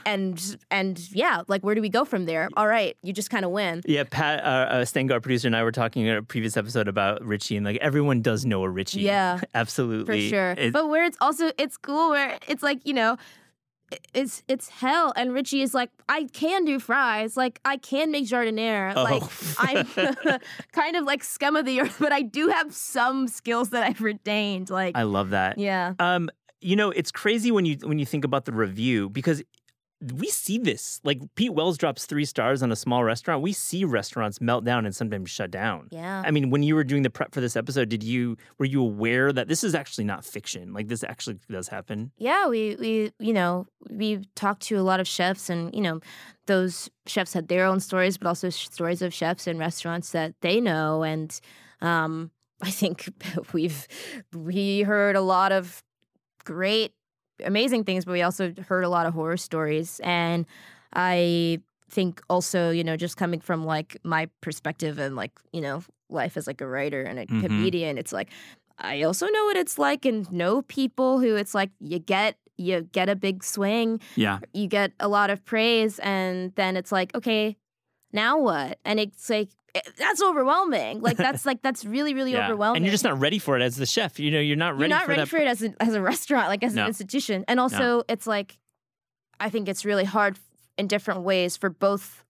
[0.05, 2.49] and and yeah, like where do we go from there?
[2.57, 3.81] All right, you just kind of win.
[3.85, 7.23] Yeah, Pat, uh, uh, Stengard producer, and I were talking in a previous episode about
[7.23, 9.01] Richie, and like everyone does know a Richie.
[9.01, 9.39] Yeah.
[9.53, 10.71] Absolutely, for sure.
[10.71, 13.17] But where it's also it's cool where it's like you know.
[14.13, 18.25] It's it's hell, and Richie is like, I can do fries, like I can make
[18.27, 19.01] giardiniera, Oh.
[19.03, 19.23] like
[19.57, 20.39] I'm
[20.73, 24.01] kind of like scum of the earth, but I do have some skills that I've
[24.01, 24.69] retained.
[24.69, 25.57] Like, I love that.
[25.57, 26.29] yeah, Um,
[26.61, 29.41] you know, it's crazy when you when you think about the review because
[30.01, 31.01] we see this.
[31.03, 33.41] Like Pete Wells drops three stars on a small restaurant.
[33.41, 35.89] We see restaurants melt down and sometimes shut down.
[35.91, 36.23] yeah.
[36.25, 38.81] I mean, when you were doing the prep for this episode, did you were you
[38.81, 40.73] aware that this is actually not fiction?
[40.73, 42.11] Like this actually does happen?
[42.17, 45.99] Yeah, we we you know we talked to a lot of chefs, and you know
[46.45, 50.33] those chefs had their own stories, but also sh- stories of chefs and restaurants that
[50.41, 51.39] they know, and
[51.81, 52.31] um,
[52.61, 53.09] I think
[53.53, 53.87] we've
[54.33, 55.83] we heard a lot of
[56.45, 56.93] great,
[57.43, 60.45] amazing things, but we also heard a lot of horror stories, and
[60.93, 65.81] I think also you know just coming from like my perspective and like you know
[66.09, 67.41] life as like a writer and a Mhm.
[67.41, 68.29] comedian, it's like
[68.77, 72.81] I also know what it's like and know people who it's like you get you
[72.91, 74.39] get a big swing, Yeah.
[74.53, 77.55] you get a lot of praise, and then it's like, okay,
[78.11, 78.79] now what?
[78.85, 81.01] And it's like eh, that's overwhelming.
[81.01, 82.45] Like that's like that's really really yeah.
[82.45, 82.77] overwhelming.
[82.77, 84.19] And you're just not ready for it as the chef.
[84.19, 84.89] You know, you're not ready.
[84.89, 85.27] You're not for ready that.
[85.29, 86.83] for it as a, as a restaurant, like as No.
[86.83, 87.45] an institution.
[87.47, 88.57] And also, it's like
[89.39, 90.37] I think it's really hard
[90.77, 92.23] in different ways for both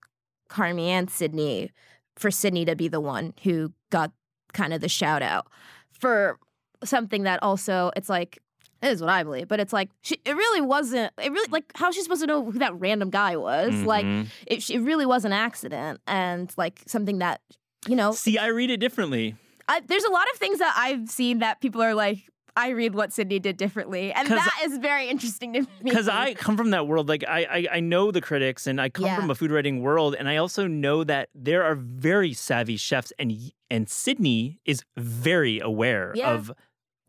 [0.49, 1.71] Carmy and Sydney,
[2.15, 4.11] for Sydney to be the one who got
[4.53, 5.47] kind of the shout out
[5.91, 6.39] for
[6.83, 8.39] something that also it's like
[8.81, 11.11] is what I believe, but it's like she, it really wasn't.
[11.21, 13.73] It really like how's she supposed to know who that random guy was?
[13.83, 14.27] Like Mhm.
[14.47, 17.41] it, it really was an accident and like something that
[17.87, 18.11] you know.
[18.11, 19.35] See, I read it differently.
[19.67, 22.19] I, there's a lot of things that I've seen that people are like.
[22.57, 25.67] I read what Sydney did differently, and that is very interesting to me.
[25.81, 27.07] because I come from that world.
[27.07, 29.15] Like I, I, I know the critics, and I come Yeah.
[29.15, 33.13] from a food writing world, and I also know that there are very savvy chefs,
[33.17, 33.31] and
[33.69, 36.31] and Sydney is very aware Yeah.
[36.33, 36.51] of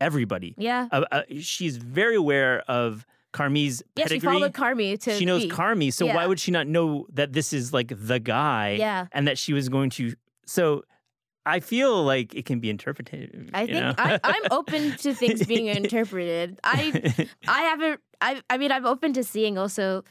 [0.01, 0.55] everybody.
[0.57, 4.05] yeah, Uh, uh, she's very aware of Carmy's yeah.
[4.07, 4.33] She pedigree.
[4.33, 5.13] followed Carmy to.
[5.13, 5.49] she knows be.
[5.49, 8.71] Carmy, so why would she not know that this is like the guy?
[8.71, 9.07] Yeah.
[9.13, 10.13] and that she was going to.
[10.45, 10.83] So
[11.45, 13.49] I feel like it can be interpreted.
[13.53, 13.95] I think?
[13.97, 16.59] I, I'm open to things being interpreted.
[16.63, 16.91] I
[17.47, 18.01] I haven't.
[18.19, 20.03] I I mean, I'm open to seeing also,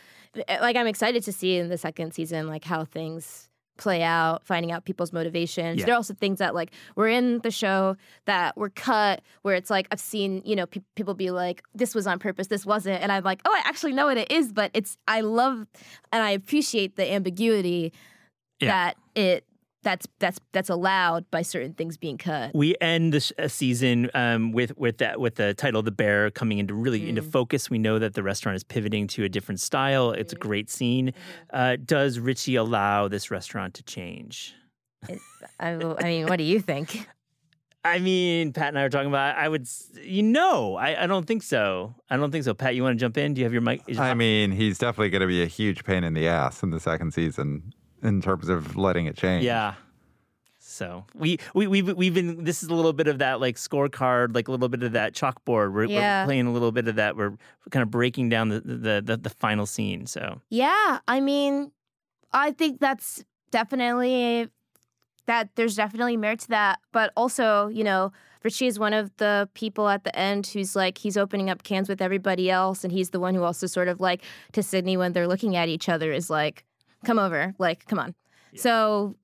[0.49, 3.50] like, I'm excited to see in the second season, like how things
[3.81, 5.81] play out, finding out people's motivations.
[5.81, 5.87] Yeah.
[5.87, 9.71] There are also things that like were in the show that were cut, where it's
[9.71, 13.03] like I've seen, you know, pe- people be like, "This was on purpose, this wasn't,"
[13.03, 15.67] and I'm like, "Oh, I actually know what it is," but it's I love
[16.13, 17.93] and I appreciate the ambiguity
[18.61, 18.69] Yeah.
[18.69, 19.45] that it
[19.83, 22.55] that's that's that's allowed by certain things being cut.
[22.55, 26.59] We end this uh, season um, with with that with the title "The Bear" coming
[26.59, 27.33] into really into Mm.
[27.33, 27.71] focus.
[27.71, 30.13] We know that the restaurant is pivoting to a different style.
[30.13, 30.49] It's a Mm-hmm.
[30.49, 31.13] great scene.
[31.53, 34.55] Uh, does Richie allow this restaurant to change?
[35.59, 37.09] I, I mean, what do you think?
[37.85, 39.39] I mean, Pat and I were talking about.
[39.39, 39.67] I would,
[40.03, 41.95] you know, I, I don't think so.
[42.11, 42.53] I don't think so.
[42.53, 43.33] Pat, you want to jump in?
[43.33, 43.81] Do you have your mic?
[43.89, 46.69] is- I mean, he's definitely going to be a huge pain in the ass in
[46.69, 49.45] the second season in terms of letting it change.
[49.45, 49.75] yeah.
[50.63, 52.45] So we we we've we've been.
[52.45, 55.15] This is a little bit of that like scorecard, like a little bit of that
[55.15, 55.73] chalkboard.
[55.73, 56.23] We're, Yeah.
[56.23, 57.17] we're playing a little bit of that.
[57.17, 57.33] We're
[57.71, 60.07] kind of breaking down the the the, the final scene.
[60.07, 61.73] So Yeah, I mean,
[62.33, 64.49] I think that's definitely
[65.27, 66.79] that there's definitely merit to that.
[66.93, 68.13] But also, you know,
[68.45, 71.89] Richie is one of the people at the end who's like he's opening up cans
[71.89, 75.13] with everybody else, and he's the one who also sort of like to Sydney when
[75.15, 76.65] they're looking at each other is like,
[77.05, 78.15] "Come over, like, come on."
[78.57, 79.17] So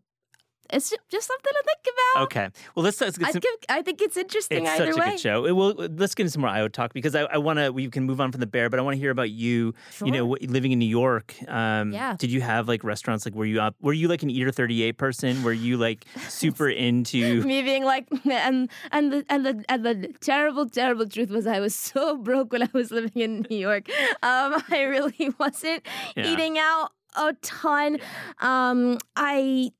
[0.69, 2.23] it's just something to think about.
[2.25, 5.01] okay, well let's let's get I think I think it's interesting It's either such a
[5.01, 5.11] way.
[5.13, 5.45] good show.
[5.47, 7.71] It will, let's get into some more Ayo talk because I, I want to.
[7.73, 9.75] We can move on from the bear, but I want to hear about you.
[10.05, 11.37] You know, living in New York.
[11.47, 12.17] Um, Yeah.
[12.19, 13.25] Did you have like restaurants?
[13.25, 13.77] Like, were you up?
[13.81, 15.45] Were you like an Eater Thirty Eight person?
[15.45, 17.43] Were you like super into?
[17.45, 21.61] me being like and and the and the and the terrible terrible truth was I
[21.61, 23.89] was so broke when I was living in New York.
[24.25, 25.87] Um, I really wasn't
[26.17, 26.27] Yeah.
[26.33, 27.99] eating out a ton.
[28.41, 29.71] Um, I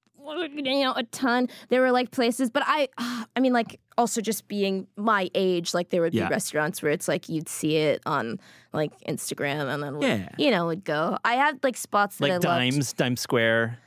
[0.57, 1.49] eating out a ton.
[1.69, 2.89] There were like places, but I
[3.37, 6.29] I mean like also just being my age, like there would be Yeah.
[6.29, 8.39] restaurants where it's like you'd see it on
[8.73, 10.29] like Instagram and then Yeah.
[10.39, 11.17] you know would go.
[11.25, 12.43] I had like spots that Like I loved.
[12.45, 13.79] dimes, Dime Square.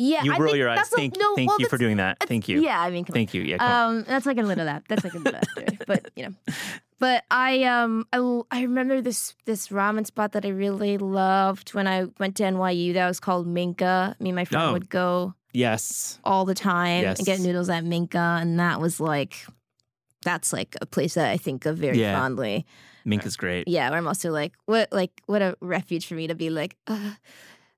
[0.00, 0.76] Yeah, You I roll your eyes.
[0.78, 2.18] that's a- Thank, no, thank well, you for doing that.
[2.20, 2.62] Thank you.
[2.62, 3.16] Yeah, I mean, come on.
[3.16, 3.42] Thank you.
[3.42, 3.56] Yeah.
[3.88, 4.84] Um, that's like a little of that.
[4.88, 5.66] That's like a little after.
[5.88, 6.34] But you know,
[6.98, 8.18] but I um I,
[8.50, 12.94] I remember this this ramen spot that I really loved when I went to NYU.
[12.94, 14.16] That was called Minka.
[14.20, 14.72] Me and my friend Oh.
[14.72, 16.18] would go yes.
[16.24, 19.46] all the time and get noodles at Minka, and that was like.
[20.24, 22.18] That's like a place that I think of very Yeah.
[22.18, 22.66] fondly.
[23.06, 23.68] Minka's great.
[23.68, 26.76] Yeah, where I'm also like, what, like, what a refuge for me to be like,
[26.88, 27.12] uh,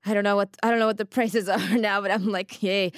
[0.07, 2.63] I don't know what, I don't know what the prices are now, but I'm like,
[2.63, 2.93] yay,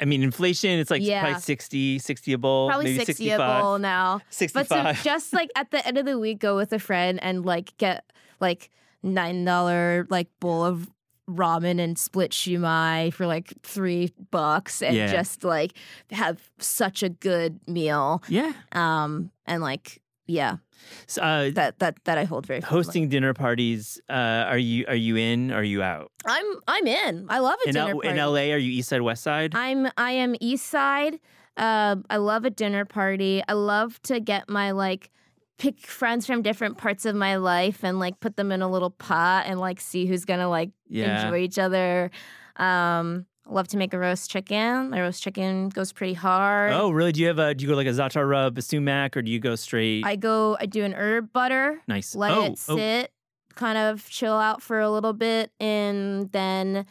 [0.00, 1.20] I mean, inflation, it's like Yeah.
[1.22, 2.68] probably 60, 60 a bowl.
[2.68, 4.20] probably maybe 60 a bowl now.
[4.30, 4.68] 65.
[4.68, 4.96] But 65.
[4.98, 7.76] to just like at the end of the week, go with a friend and like
[7.76, 8.04] get
[8.40, 8.70] like
[9.02, 10.88] nine dollar like bowl of
[11.28, 15.12] ramen and split shumai for like three bucks and Yeah.
[15.12, 15.72] just like
[16.10, 18.22] have such a good meal.
[18.28, 18.52] yeah.
[18.72, 20.56] Um and like yeah,
[21.06, 24.94] So, uh, that that that I hold very hosting dinner parties, uh, are you are
[24.94, 25.50] you in?
[25.52, 26.10] Are you out?
[26.26, 27.26] I'm I'm in.
[27.28, 28.08] I love a In, dinner L- party.
[28.08, 29.54] in LA, are you East Side, West Side?
[29.54, 31.18] I'm I am East Side.
[31.56, 33.42] Um, I love a dinner party.
[33.46, 35.10] I love to get my like
[35.58, 38.90] pick friends from different parts of my life and like put them in a little
[38.90, 41.26] pot and like see who's gonna like Yeah.
[41.26, 42.10] enjoy each other.
[42.56, 44.90] Um, love to make a roast chicken.
[44.90, 46.72] My roast chicken goes pretty hard.
[46.72, 47.12] Oh, really?
[47.12, 47.54] Do you have a?
[47.54, 50.04] Do you go like a za'atar rub, a sumac, or do you go straight?
[50.04, 50.56] I go.
[50.60, 51.80] I do an herb butter.
[51.88, 52.14] nice.
[52.14, 53.12] Let oh, it sit,
[53.54, 56.86] kind of chill out for a little bit, and then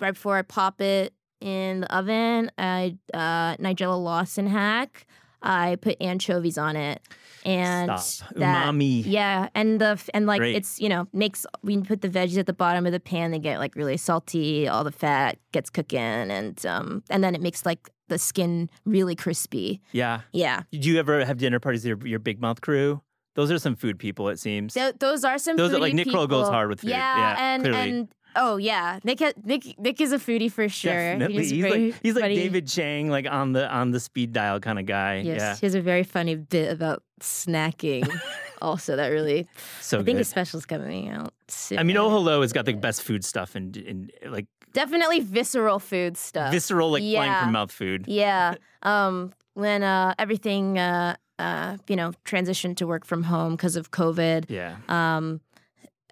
[0.00, 5.06] right before I pop it in the oven, I uh, Nigella Lawson hack.
[5.42, 7.00] I put anchovies on it,
[7.44, 8.34] and Stop.
[8.36, 9.02] that Umami.
[9.06, 10.56] yeah, and the and like Great.
[10.56, 13.30] it's you know makes we put the veggies at the bottom of the pan.
[13.30, 14.66] They get like really salty.
[14.68, 19.14] All the fat gets cooking, and um and then it makes like the skin really
[19.14, 19.80] crispy.
[19.92, 20.20] Yeah.
[20.32, 23.02] Yeah, Did you ever have dinner parties with your, your big mouth crew?
[23.34, 24.74] Those are some food people, it seems.
[24.74, 25.56] Th- those are some.
[25.56, 26.90] Those are like Nick Kroll goes hard with food.
[26.90, 27.90] Yeah, Yeah, and clearly.
[27.90, 30.92] and oh yeah, Nick ha- Nick Nick is a foodie for sure.
[30.92, 31.36] Definitely.
[31.42, 32.36] He's, He's, like he's like funny.
[32.36, 35.16] David Chang, like on the on the speed dial kind of guy.
[35.16, 35.54] Yes, Yeah.
[35.56, 38.08] he has a very funny bit about snacking.
[38.62, 39.46] also, that really.
[39.80, 40.18] So I think good.
[40.18, 41.78] his special's coming out soon.
[41.78, 45.78] I mean, Oh Hello has got the best food stuff and, and like definitely visceral
[45.78, 46.52] food stuff.
[46.52, 48.04] visceral, like flying from mouth food.
[48.06, 48.54] Yeah.
[48.84, 53.90] Um, when uh, everything, uh, uh, you know, transitioned to work from home because of
[53.90, 54.76] COVID, Yeah.
[54.88, 55.40] um,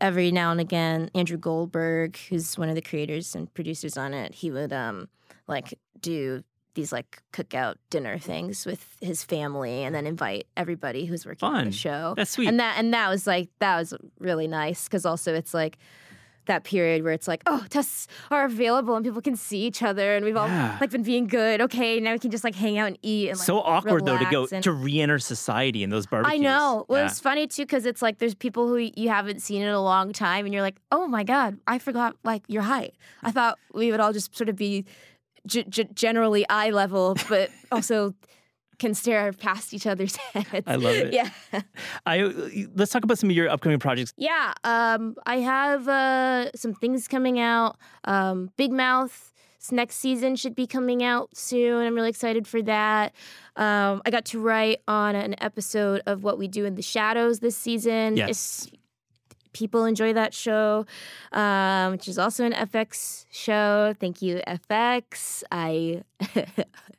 [0.00, 4.35] every now and again, Andrew Goldberg, who's one of the creators and producers on it,
[4.35, 5.09] he would um,
[5.46, 6.42] like do
[6.74, 11.64] these like cookout dinner things with his family and then invite everybody who's working on
[11.64, 12.14] the show.
[12.16, 12.48] That's sweet.
[12.48, 15.78] And that and that was like that was really nice because also it's like
[16.46, 20.14] that period where it's like oh tests are available and people can see each other
[20.16, 20.76] and we've all Yeah.
[20.80, 23.38] like been being good okay now we can just like hang out and eat and
[23.38, 26.35] like, so awkward though to go and- to re-enter society in those barbecues.
[26.35, 26.85] I know.
[26.88, 27.06] Well, Yeah.
[27.06, 30.12] it's funny too because it's like there's people who you haven't seen in a long
[30.12, 32.94] time, and you're like, oh my god, I forgot like your height.
[33.22, 34.85] I thought we would all just sort of be
[35.46, 38.14] g- g- generally eye level, but also
[38.78, 40.64] can stare past each other's heads.
[40.66, 41.12] I love it.
[41.12, 41.30] Yeah,
[42.04, 42.22] I
[42.74, 44.12] let's talk about some of your upcoming projects.
[44.16, 44.52] yeah.
[44.64, 47.76] Um, I have uh, some things coming out.
[48.04, 49.32] Um, Big Mouth.
[49.72, 51.84] Next season should be coming out soon.
[51.84, 53.12] I'm really excited for that.
[53.56, 57.40] Um, I got to write on an episode of What We Do in the Shadows
[57.40, 58.16] this season.
[58.16, 58.68] Yes.
[58.72, 58.78] If
[59.56, 60.84] people enjoy that show,
[61.32, 63.94] um, which is also an FX show.
[63.98, 65.42] Thank you, FX.
[65.50, 66.02] I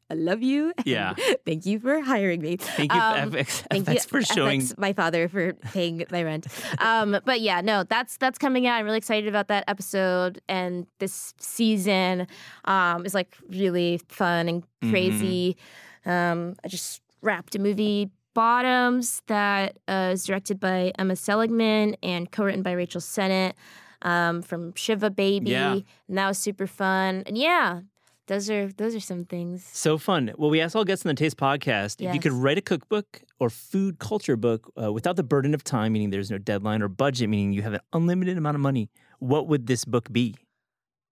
[0.10, 0.72] I love you.
[0.86, 1.14] Yeah.
[1.46, 2.56] thank you for hiring me.
[2.58, 4.62] Thank you, Um, FX, Thank FX you, for showing.
[4.62, 6.48] FX, my father for paying my rent.
[6.80, 8.78] Um, but yeah, no, that's that's coming out.
[8.80, 12.26] I'm really excited about that episode, and this season
[12.66, 14.92] um, is like really fun and Mm-hmm.
[14.92, 15.58] crazy.
[16.06, 18.12] Um, I just wrapped a movie.
[18.38, 23.56] Bottoms that uh, is directed by Emma Seligman and co-written by Rachel Sennett
[24.04, 25.80] um, from Shiva Baby, Yeah.
[26.08, 27.24] and that was super fun.
[27.26, 27.80] And yeah,
[28.28, 29.64] those are those are some things.
[29.74, 30.32] So fun.
[30.38, 33.24] Well, we asked all guests on the Taste podcast if you could write a cookbook
[33.40, 36.90] or food culture book uh, without the burden of time, meaning there's no deadline, or
[36.90, 38.92] budget, meaning you have an unlimited amount of money.
[39.18, 40.36] What would this book be?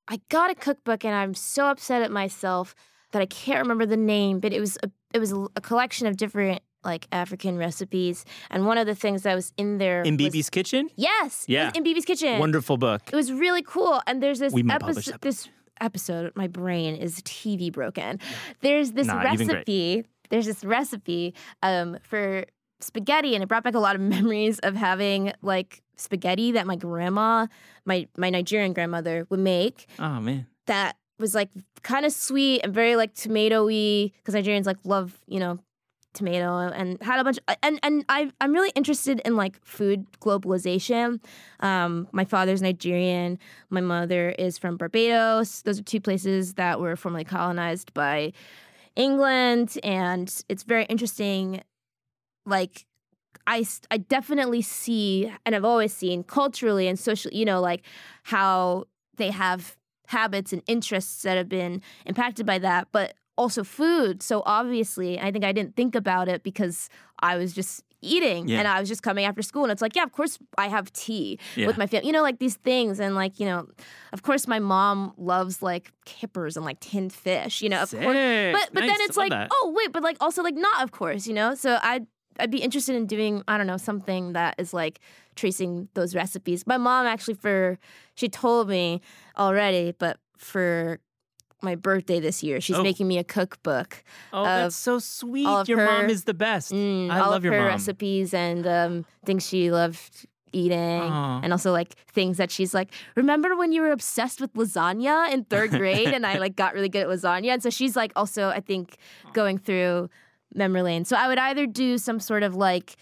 [0.08, 2.76] I got a cookbook and I'm so upset at myself
[3.14, 6.18] that I can't remember the name, but it was a it was a collection of
[6.18, 10.28] different like African recipes, and one of the things that was in there In was-
[10.34, 10.90] Bibi's Kitchen?
[10.96, 11.72] yes, Yeah.
[11.76, 12.40] in Bibi's kitchen.
[12.40, 13.02] Wonderful book.
[13.12, 15.22] It was really cool, and there's this We might publish episode.
[15.22, 15.50] This
[15.82, 18.20] episode, my brain is TV broken.
[18.62, 20.06] There's this Nah, recipe.
[20.30, 22.46] There's this recipe um, for
[22.80, 26.76] spaghetti, and it brought back a lot of memories of having like spaghetti that my
[26.76, 27.48] grandma,
[27.86, 30.46] my my Nigerian grandmother, would make Oh, man.
[30.68, 31.50] that was like
[31.84, 35.60] kind of sweet and very like tomatoey because Nigerians like love you know
[36.16, 40.06] tomato and had a bunch of, and and I I'm really interested in like food
[40.20, 41.20] globalization.
[41.60, 43.38] Um, my father's Nigerian,
[43.70, 45.62] my mother is from Barbados.
[45.62, 48.34] Those are two places that were formerly colonized by
[48.96, 51.62] England, and it's very interesting.
[52.46, 52.86] Like
[53.48, 57.84] I, I definitely see, and I've always seen culturally and socially, you know, like
[58.24, 58.86] how
[59.18, 59.76] they have
[60.08, 64.22] habits and interests that have been impacted by that, but also food.
[64.24, 68.60] So obviously, I think I didn't think about it because I was just eating Yeah.
[68.60, 69.64] and I was just coming after school.
[69.64, 71.66] And it's like, yeah, of course I have tea Yeah.
[71.68, 73.00] with my family, you know, like these things.
[73.00, 73.68] And like, you know,
[74.14, 78.04] of course my mom loves like kippers and like tinned fish, you know, of course.
[78.04, 78.90] But but Nice.
[78.90, 79.50] then it's like, that.
[79.52, 81.56] oh wait, but like also like not of course, you know.
[81.56, 82.06] So I'd
[82.40, 85.00] I'd be interested in doing I don't know something that is like
[85.36, 86.68] tracing those recipes.
[86.68, 87.80] My mom actually for
[88.14, 89.02] she told me
[89.38, 91.00] already, but for
[91.62, 92.84] my birthday this year, she's Oh.
[92.84, 94.04] making me a cookbook.
[94.34, 95.68] Oh, that's so sweet.
[95.68, 96.72] Your mom is the best.
[96.72, 97.68] Mm, I all love of your her mom.
[97.70, 101.42] recipes and um, things she loved eating Aw.
[101.44, 105.44] and also like things that she's like remember when you were obsessed with lasagna in
[105.44, 108.48] third grade and i like got really good at lasagna and so she's like also
[108.48, 108.96] i think
[109.34, 110.10] going through
[110.54, 112.96] memory lane so i would either do some sort of like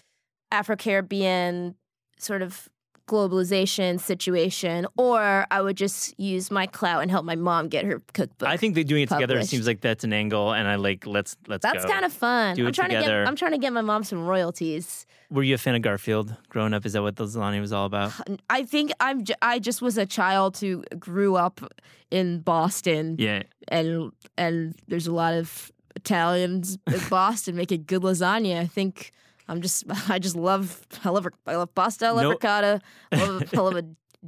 [0.50, 1.74] afro-caribbean
[2.18, 2.68] sort of
[3.06, 8.00] globalization situation or i would just use my clout and help my mom get her
[8.12, 9.38] cookbook I think they're doing it together.
[9.38, 12.56] It seems like that's an angle, and I like let's let's that's kind of fun
[12.56, 13.22] Do i'm it trying to together.
[13.22, 16.36] get i'm trying to get my mom some royalties Were you a fan of Garfield
[16.48, 16.86] growing up?
[16.86, 18.12] Is that what the lasagna was all about?
[18.50, 19.24] I think I'm.
[19.24, 21.60] j- I just was a child who grew up
[22.10, 23.42] in Boston, Yeah.
[23.68, 28.60] and and there's a lot of Italians in Boston making good lasagna.
[28.60, 29.10] I think
[29.48, 29.84] I'm just.
[30.08, 30.86] I just love.
[31.04, 31.26] I love.
[31.46, 32.06] I love pasta.
[32.06, 32.80] I love No- ricotta.
[33.12, 33.84] I love, I love a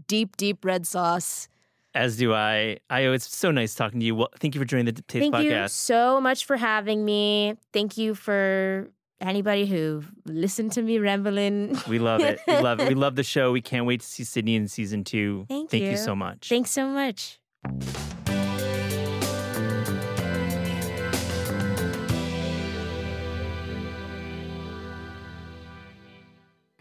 [0.06, 1.48] deep, deep red sauce.
[1.94, 2.78] As do I.
[2.90, 3.00] I.
[3.08, 4.14] It's so nice talking to you.
[4.14, 5.32] Well, thank you for joining the Taste Podcast.
[5.32, 7.56] Thank you so much for having me.
[7.72, 11.78] Thank you for anybody who listened to me rambling.
[11.88, 12.38] We love it.
[12.46, 12.88] We love it.
[12.88, 13.50] We love the show.
[13.52, 15.46] We can't wait to see Sydney in season two.
[15.48, 15.90] Thank you.
[15.90, 15.96] you.
[15.96, 16.48] so much.
[16.50, 17.38] Thanks so much.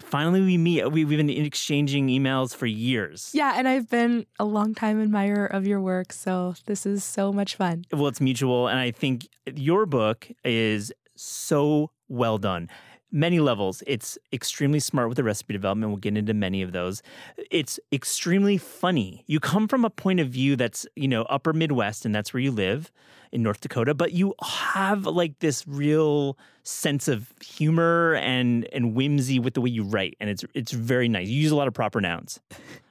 [0.06, 0.92] Finally, we meet.
[0.92, 3.32] We, we've been exchanging emails for years.
[3.34, 7.34] Yeah, and I've been a long time admirer of your work, so this is so
[7.34, 7.86] much fun.
[7.92, 8.68] Well, it's mutual.
[8.68, 12.70] And I think your book is so well done.
[13.16, 13.82] Many levels.
[13.88, 15.90] It's extremely smart with the recipe development.
[15.90, 17.02] We'll get into many of those.
[17.50, 19.24] It's extremely funny.
[19.26, 22.42] You come from a point of view that's, you know, upper Midwest, and that's where
[22.42, 22.92] you live
[23.32, 29.40] in North Dakota, but you have like this real sense of humor and and whimsy
[29.40, 30.18] with the way you write.
[30.20, 31.30] And it's it's very nice.
[31.30, 32.42] You use a lot of proper nouns,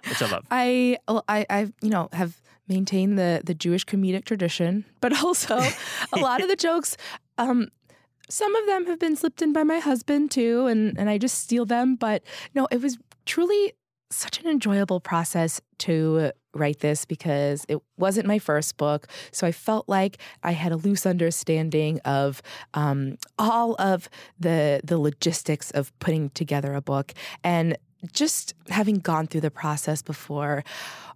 [0.08, 0.46] which I love.
[0.50, 0.96] I,
[1.28, 5.60] I, I, you know, have maintained the the Jewish comedic tradition, but also
[6.14, 6.96] a lot of the jokes.
[7.36, 7.68] Um,
[8.28, 11.38] some of them have been slipped in by my husband too, and and I just
[11.38, 11.96] steal them.
[11.96, 12.22] But
[12.54, 13.72] no, it was truly
[14.10, 19.08] such an enjoyable process to write this because it wasn't my first book.
[19.32, 22.42] So I felt like I had a loose understanding of
[22.74, 24.08] um, all of
[24.38, 27.76] the the logistics of putting together a book and
[28.12, 30.64] just having gone through the process before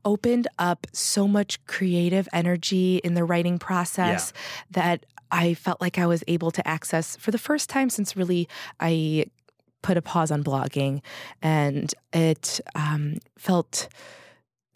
[0.05, 4.33] opened up so much creative energy in the writing process
[4.70, 8.48] that I felt like I was able to access for the first time since really
[8.81, 9.27] I
[9.83, 11.03] put a pause on blogging,
[11.42, 13.88] and it um, felt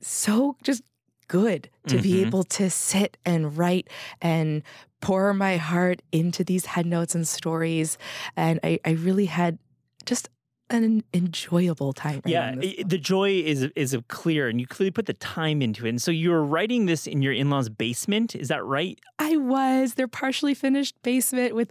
[0.01, 0.83] so just
[1.29, 2.27] good to be Mhm.
[2.27, 3.89] able to sit and write
[4.21, 4.63] and
[5.01, 7.97] pour my heart into these head notes and stories.
[8.37, 9.59] And I, I really had
[10.05, 10.29] just
[10.71, 12.23] an enjoyable time.
[12.25, 15.87] Yeah, this i- the joy is is clear, and you clearly put the time into
[15.87, 15.91] it.
[15.91, 18.35] And so you were writing this in your in law's basement.
[18.35, 18.99] Is that right?
[19.19, 21.71] I was their partially finished basement with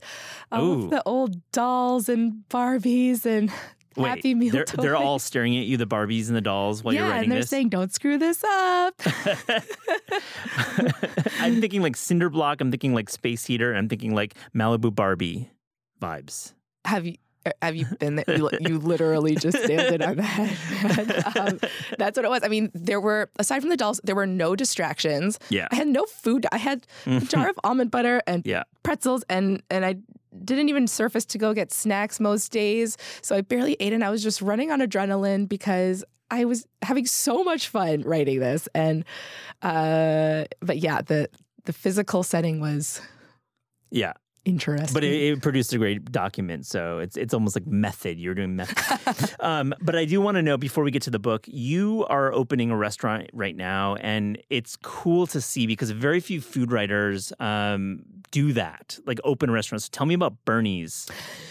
[0.51, 3.51] all of the old dolls and Barbies and
[3.97, 4.83] Happy Meal they're, toys.
[4.83, 7.31] they're all staring at you, the Barbies and the dolls, while yeah, you're writing and
[7.33, 7.49] they're this.
[7.49, 9.01] saying, "Don't screw this up."
[11.39, 12.61] I'm thinking like cinder block.
[12.61, 13.73] I'm thinking like space heater.
[13.73, 15.49] I'm thinking like Malibu Barbie
[16.01, 16.53] vibes.
[16.85, 17.15] have you?
[17.61, 18.25] Have you been there?
[18.37, 21.35] You, you literally just it on that.
[21.37, 21.59] um,
[21.97, 22.41] that's what it was.
[22.43, 25.39] I mean, there were aside from the dolls, there were no distractions.
[25.49, 25.67] Yeah.
[25.71, 26.45] I had no food.
[26.51, 28.63] I had a jar of almond butter and Yeah.
[28.83, 29.95] pretzels, and and I
[30.45, 32.95] didn't even surface to go get snacks most days.
[33.21, 37.05] So I barely ate, and I was just running on adrenaline because I was having
[37.05, 38.69] so much fun writing this.
[38.75, 39.03] And
[39.61, 41.27] uh, but yeah, the
[41.65, 43.01] the physical setting was
[43.89, 44.13] Yeah.
[44.45, 44.93] Interesting.
[44.93, 48.19] But it, it produced a great document, so it's it's almost like method.
[48.19, 49.35] You're doing method.
[49.39, 52.33] um, but I do want to know before we get to the book, you are
[52.33, 57.33] opening a restaurant right now, and it's cool to see because very few food writers
[57.39, 59.89] um, do that, like open restaurants.
[59.89, 61.07] Tell me about Bernie's.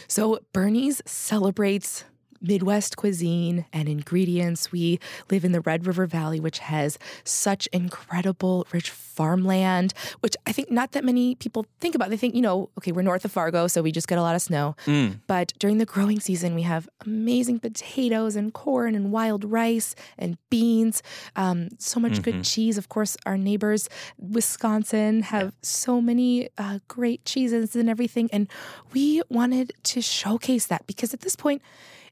[0.08, 2.04] So Bernie's celebrates
[2.40, 4.72] Midwest cuisine and ingredients.
[4.72, 4.98] We
[5.30, 10.70] live in the Red River Valley, which has such incredible, rich farmland, which I think
[10.70, 12.10] not that many people think about.
[12.10, 14.34] They think, you know, okay, we're north of Fargo, so we just get a lot
[14.34, 14.76] of snow.
[14.86, 15.20] Mm.
[15.26, 20.38] But during the growing season, we have amazing potatoes and corn and wild rice and
[20.48, 21.02] beans.
[21.36, 22.78] Um, so much good cheese.
[22.78, 23.88] Of course, our neighbors,
[24.18, 28.28] Wisconsin, have so many uh, great cheeses and everything.
[28.32, 28.48] And
[28.92, 31.62] we wanted to showcase that because at this point,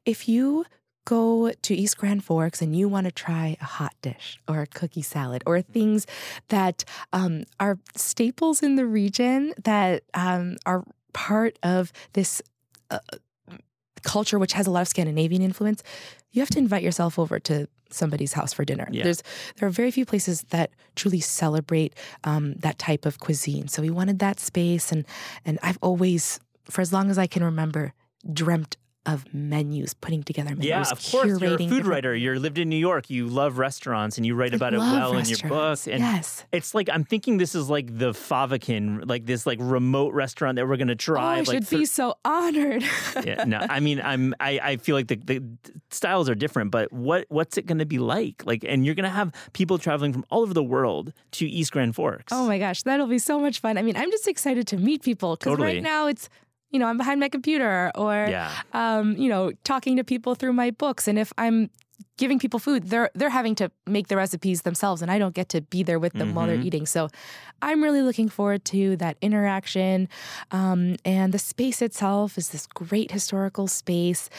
[0.09, 0.65] if you
[1.05, 4.67] go to East Grand Forks and you want to try a hot dish or a
[4.67, 6.07] cookie salad or things
[6.49, 6.83] that
[7.13, 12.41] um, are staples in the region that um, are part of this
[12.91, 12.99] uh,
[14.03, 15.83] culture, which has a lot of Scandinavian influence,
[16.31, 18.89] you have to invite yourself over to somebody's house for dinner.
[18.91, 19.05] Yeah.
[19.05, 19.23] There's
[19.57, 21.95] there are very few places that truly celebrate
[22.25, 23.69] um, that type of cuisine.
[23.69, 25.05] So we wanted that space, and
[25.45, 27.93] and I've always, for as long as I can remember,
[28.33, 28.77] dreamt
[29.07, 31.27] of menus, putting together menus, Yeah, of course.
[31.27, 32.15] You're a food different- writer.
[32.15, 33.09] You lived in New York.
[33.09, 35.79] You love restaurants, and you write I about it well in your book.
[35.87, 36.45] And yes.
[36.53, 40.69] it's like I'm thinking this is like the Fäviken, like this like remote restaurant that
[40.69, 41.37] we're gonna Oh, try.
[41.37, 42.83] I like should be so honored.
[43.25, 45.43] yeah, no, I mean, I'm, I, I feel like the, the
[45.91, 48.43] styles are different, but what, what's it going to be like?
[48.45, 51.73] Like, and you're going to have people traveling from all over the world to East
[51.73, 52.33] Grand Forks.
[52.33, 53.79] Oh my gosh, that'll be so much fun.
[53.79, 55.75] I mean, I'm just excited to meet people because Totally.
[55.75, 56.29] right now it's,
[56.71, 58.51] you know, I'm behind my computer or, Yeah.
[58.73, 61.09] um, you know, talking to people through my books.
[61.09, 61.71] And if I'm
[62.17, 65.49] giving people food, they're they're having to make the recipes themselves, and I don't get
[65.51, 66.65] to be there with them while they're Mhm.
[66.65, 66.87] eating.
[66.87, 67.09] So,
[67.63, 70.09] I'm really looking forward to that interaction.
[70.51, 74.31] Um, and the space itself is this great historical space.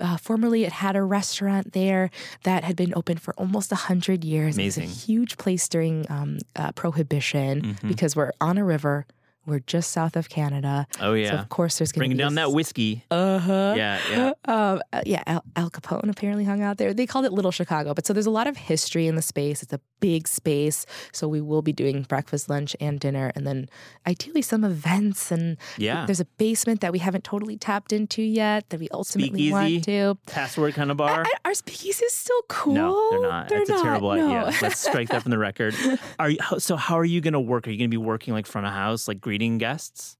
[0.00, 2.10] Uh, formerly, it had a restaurant there
[2.42, 4.58] that had been open for almost hundred years.
[4.58, 7.88] It was a huge place during um, uh, Prohibition Mhm.
[7.88, 9.06] because we're on a river.
[9.48, 10.86] We're just south of Canada.
[11.00, 11.40] Oh, So yeah.
[11.40, 13.04] of course there's going to Bringing be down that whiskey.
[13.10, 13.74] Uh huh.
[13.76, 14.32] Yeah, yeah.
[14.48, 16.94] Um, uh, yeah, Al, Al Capone apparently hung out there.
[16.94, 19.62] They called it Little Chicago, but so there's a lot of history in the space.
[19.62, 23.68] It's a big space, so we will be doing breakfast, lunch, and dinner, and then
[24.06, 25.30] ideally some events.
[25.30, 26.06] And Yeah.
[26.06, 29.52] there's a basement that we haven't totally tapped into yet that we ultimately Speakeasy?
[29.52, 30.18] want to.
[30.32, 31.24] Password kind of bar.
[31.26, 32.74] I, our speakeasy is still cool.
[32.74, 33.48] No, they're not.
[33.48, 34.26] They're That's not, a terrible no.
[34.46, 34.58] idea.
[34.62, 35.74] Let's strike that from the record.
[36.18, 36.76] Are you, so?
[36.76, 37.66] How are you going to work?
[37.68, 40.16] Are you going to be working like front of house, like greeting guests?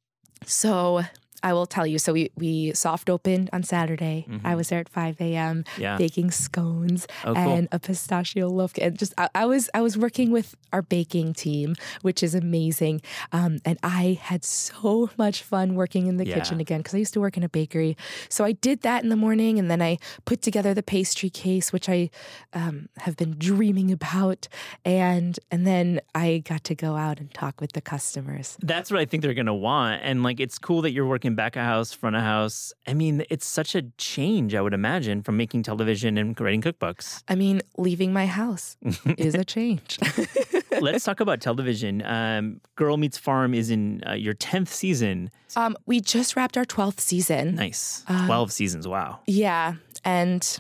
[0.47, 1.03] So
[1.43, 1.99] I will tell you.
[1.99, 4.27] So we we soft opened on Saturday.
[4.29, 4.41] Mhm.
[4.45, 5.65] I was there at 5 a.m.
[5.79, 5.97] Yeah.
[5.97, 7.55] baking scones Oh, cool.
[7.55, 8.73] and a pistachio loaf.
[8.81, 13.01] And just I, I was I was working with our baking team, which is amazing.
[13.33, 16.35] Um, and I had so much fun working in the Yeah.
[16.37, 17.97] kitchen again because I used to work in a bakery.
[18.29, 21.73] So I did that in the morning, and then I put together the pastry case,
[21.73, 22.11] which I
[22.53, 24.49] um, have been dreaming about.
[24.85, 28.57] And and then I got to go out and talk with the customers.
[28.61, 30.03] That's what I think they're going to want.
[30.03, 32.73] And like, it's cool that you're working back of house, front of house.
[32.87, 37.23] I mean, it's such a change, I would imagine, from making television and writing cookbooks.
[37.29, 38.77] I mean, leaving my house
[39.19, 39.99] is a change.
[40.81, 42.03] Let's talk about television.
[42.05, 45.31] Um, Girl Meets Farm is in uh, your 10th season.
[45.57, 47.57] um, we just wrapped our 12th season.
[47.57, 48.05] Nice.
[48.07, 48.87] Um, 12 seasons.
[48.87, 49.21] Wow.
[49.27, 49.75] Yeah.
[50.05, 50.59] And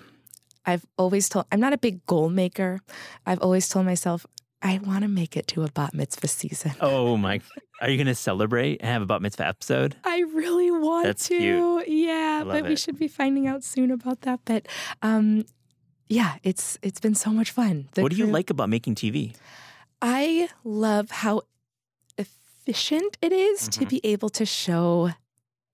[0.66, 2.80] I've always told, I'm not a big goal maker.
[3.26, 4.26] I've always told myself,
[4.60, 6.72] I want to make it to a bat mitzvah season.
[6.80, 7.40] Oh my!
[7.80, 9.94] Are you going to celebrate and have a bat mitzvah episode?
[10.04, 11.38] I really want That's to.
[11.38, 11.88] cute.
[11.88, 14.40] Yeah, but we should be finding out soon about that.
[14.44, 14.66] But
[15.02, 15.44] um,
[16.08, 17.88] yeah, it's it's been so much fun.
[17.94, 19.34] The what do you crew- like about making TV?
[20.02, 21.42] I love how
[22.16, 23.88] efficient it is to Mhm.
[23.88, 25.10] be able to show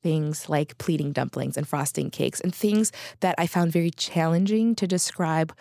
[0.02, 4.86] things like pleating dumplings and frosting cakes and things that I found very challenging to
[4.86, 5.54] describe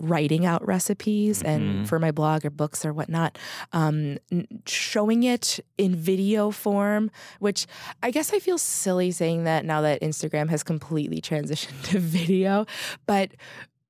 [0.00, 1.46] writing out recipes Mhm.
[1.48, 3.38] and for my blog or books or whatnot
[3.72, 4.18] um,
[4.66, 7.66] showing it in video form which
[8.02, 12.66] i guess i feel silly saying that now that instagram has completely transitioned to video
[13.06, 13.30] but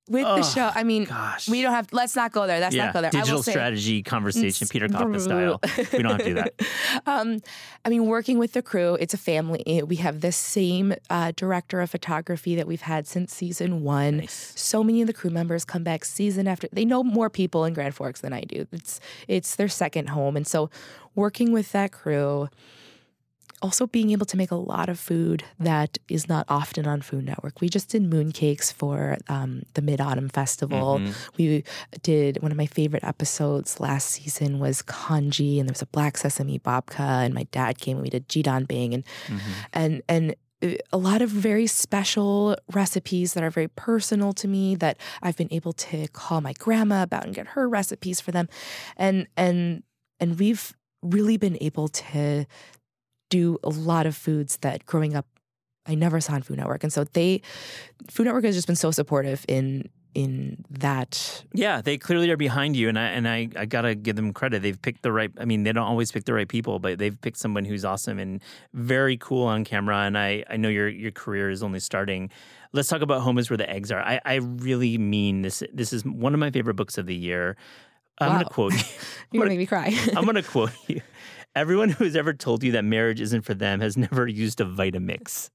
[0.09, 2.87] with the show i mean Gosh, we don't have let's not go there let's yeah,
[2.87, 5.61] not go there I will digital say- strategy conversation, Peter Koppa style.
[5.93, 6.55] We don't have to do that.
[7.07, 7.41] um,
[7.85, 9.83] I mean, working with the crew, it's a family.
[9.87, 14.19] We have the same uh, director of photography that we've had since season one.
[14.19, 14.53] Nice.
[14.57, 16.69] So many of the crew members come back season after.
[16.73, 18.67] They know more people in Grand Forks than I do.
[18.73, 20.71] It's it's their second home, and so
[21.15, 22.49] working with that crew.
[23.67, 27.25] Also, being able to make a lot of food that is not often on Food
[27.25, 27.61] Network.
[27.61, 31.01] We just did mooncakes for um, the Mid Autumn Festival.
[31.01, 31.15] Mhm.
[31.37, 31.65] We
[32.03, 36.17] did one of my favorite episodes last season was congee, and there was a black
[36.17, 39.41] sesame babka, and my dad came and we did jidon bing, and Mhm.
[39.73, 40.27] and and
[40.63, 45.37] uh, a lot of very special recipes that are very personal to me that I've
[45.37, 48.47] been able to call my grandma about and get her recipes for them,
[48.97, 49.83] and and
[50.21, 52.47] and we've really been able to
[53.29, 55.27] do a lot of foods that growing up
[55.89, 57.43] I never saw on Food Network, and so they
[58.11, 62.75] Food Network has just been so supportive in in that Yeah, they clearly are behind
[62.75, 64.63] you, and I and I, I gotta give them credit.
[64.63, 65.31] They've picked the right.
[65.39, 68.19] I mean, they don't always pick the right people, but they've picked someone who's awesome
[68.19, 69.99] and very cool on camera.
[69.99, 72.31] And I, I know your your career is only starting.
[72.73, 74.01] Let's talk about Home is where the eggs are.
[74.01, 75.63] I, I really mean this.
[75.73, 77.57] This is one of my favorite books of the year.
[78.19, 78.79] I'm gonna quote you.
[79.33, 79.97] You're gonna make me cry.
[80.17, 81.03] I'm gonna quote you.
[81.57, 84.65] Everyone who has ever told you that marriage isn't for them has never used a
[84.65, 85.51] Vitamix.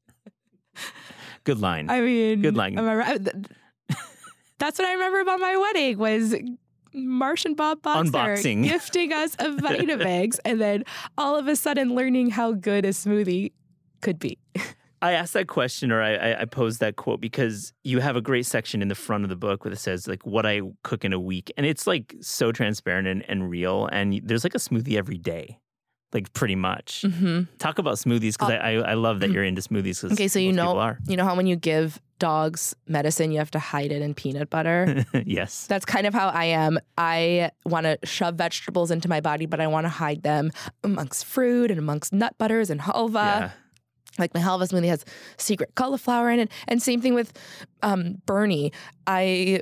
[1.44, 1.90] Good line.
[1.90, 2.76] I mean, Good line.
[2.76, 3.24] right?
[3.24, 3.36] Th-
[4.60, 6.36] That's what I remember about my wedding was
[6.94, 8.64] Marsh and Bob Boxer Unboxing.
[8.64, 10.84] gifting us a Vitamix, and then
[11.18, 13.54] all of a sudden learning how good a smoothie
[14.02, 14.38] could be.
[15.04, 18.22] I asked that question or I, I, I posed that quote because you have a
[18.22, 21.04] great section in the front of the book where it says like what I cook
[21.04, 21.52] in a week.
[21.58, 23.88] And it's like so transparent and, and real.
[23.88, 25.58] And there's like a smoothie every day,
[26.14, 27.04] like pretty much.
[27.06, 27.44] Mm-hmm.
[27.58, 30.02] Talk about smoothies because I, I, I love that you're into smoothies.
[30.02, 33.50] 'cause Okay, so you know, you know how when you give dogs medicine, you have
[33.52, 35.06] to hide it in peanut butter.
[35.26, 35.66] yes.
[35.68, 36.80] That's kind of how I am.
[36.98, 40.52] I want to shove vegetables into my body, but I want to hide them
[40.84, 43.14] amongst fruit and amongst nut butters and halva.
[43.14, 43.52] yeah.
[44.20, 45.06] Like my halva smoothie has
[45.38, 46.52] secret cauliflower in it.
[46.68, 47.32] And same thing with
[47.82, 48.74] um, Bernie.
[49.08, 49.62] I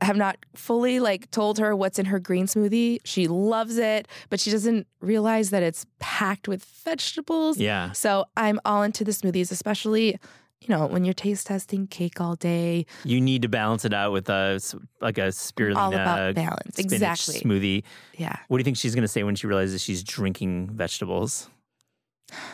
[0.00, 2.98] have not fully like told her what's in her green smoothie.
[3.04, 7.58] She loves it, but she doesn't realize that it's packed with vegetables.
[7.58, 7.92] Yeah.
[7.92, 10.18] So I'm all into the smoothies, especially,
[10.60, 12.86] you know, when you're taste testing cake all day.
[13.04, 14.60] You need to balance it out with a
[15.00, 16.78] like a spirulina all about balance.
[16.78, 17.40] Exactly.
[17.40, 17.82] smoothie.
[18.16, 18.36] Yeah.
[18.48, 21.48] What do you think she's going to say when she realizes she's drinking vegetables?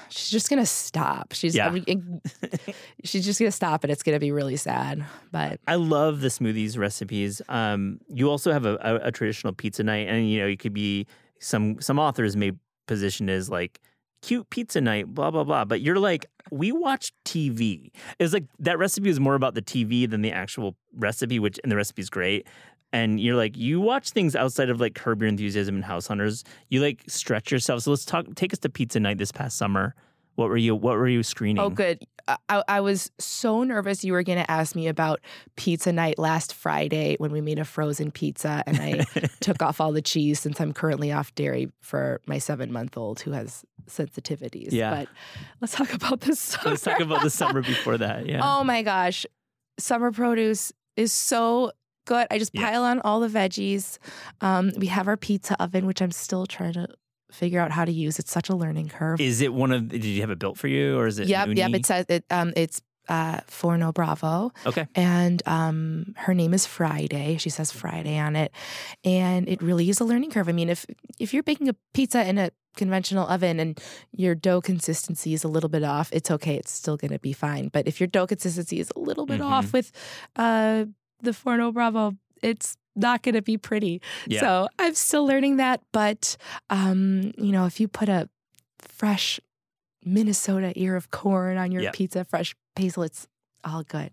[0.09, 1.33] She's just gonna stop.
[1.33, 1.69] She's Yeah.
[1.69, 2.21] I mean,
[3.05, 5.05] she's just gonna stop and it's gonna be really sad.
[5.31, 7.43] But I love the smoothies recipes.
[7.49, 10.75] Um, you also have a, a, a traditional pizza night, and you know it could
[10.75, 11.07] be
[11.41, 12.53] some some authors may
[12.87, 13.81] position it as like
[14.23, 15.65] cute pizza night, blah blah blah.
[15.65, 17.91] But you're like, we watch TV.
[18.19, 21.71] It's like that recipe is more about the TV than the actual recipe, which and
[21.71, 22.47] the recipe's great.
[22.93, 26.45] And you're like, you watch things outside of like Curb Your Enthusiasm and House Hunters.
[26.69, 27.83] You like stretch yourself.
[27.83, 28.27] So let's talk.
[28.35, 29.95] Take us to pizza night this past summer.
[30.37, 30.75] What were you?
[30.75, 31.59] What were you screening?
[31.59, 32.07] oh, good.
[32.49, 35.21] I, I was so nervous you were gonna ask me about
[35.57, 39.05] pizza night last Friday when we made a frozen pizza and I
[39.41, 43.21] took off all the cheese since I'm currently off dairy for my seven month old
[43.21, 44.73] who has sensitivities.
[44.73, 44.91] Yeah.
[44.91, 45.09] But
[45.61, 46.57] let's talk about this.
[46.65, 48.27] Let's talk about the summer before that.
[48.27, 48.41] Yeah.
[48.43, 49.27] Oh my gosh.
[49.79, 51.73] Summer produce is so
[52.09, 52.27] good.
[52.31, 52.63] I just Yeah.
[52.71, 53.99] pile on all the veggies.
[54.41, 56.89] Um, we have our pizza oven, which I'm still trying to
[57.31, 58.19] figure out how to use.
[58.19, 59.21] It's such a learning curve.
[59.21, 59.89] Is it one of?
[59.89, 61.29] Did you have it built for you, or is it?
[61.29, 61.71] yep, yep.
[61.75, 62.25] It says it.
[62.31, 64.87] Um, it's uh, Forno Bravo, okay.
[64.95, 67.37] and um, her name is Friday.
[67.39, 68.53] She says Friday on it,
[69.05, 70.49] and it really is a learning curve.
[70.49, 70.85] I mean, if
[71.19, 73.81] if you're baking a pizza in a conventional oven and
[74.13, 76.55] your dough consistency is a little bit off, it's okay.
[76.55, 77.69] It's still going to be fine.
[77.73, 79.51] But if your dough consistency is a little bit Mhm.
[79.51, 79.91] off with
[80.37, 80.85] uh,
[81.23, 84.01] the Forno Bravo, it's not going to be pretty.
[84.27, 84.41] Yeah.
[84.41, 85.81] So I'm still learning that.
[85.93, 86.37] But,
[86.71, 88.29] um, you know, if you put a
[88.81, 89.41] fresh
[90.05, 91.95] Minnesota ear of corn on your Yep.
[91.95, 93.27] pizza, fresh basil, it's
[93.65, 94.11] all good.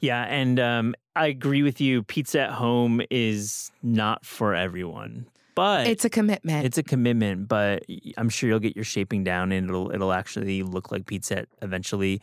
[0.00, 2.02] Yeah, and um, I agree with you.
[2.02, 6.64] Pizza at home is not for everyone, but It's a commitment.
[6.64, 7.46] it's a commitment.
[7.48, 7.84] But
[8.16, 12.20] I'm sure you'll get your shaping down, and it'll it'll actually look like pizza eventually.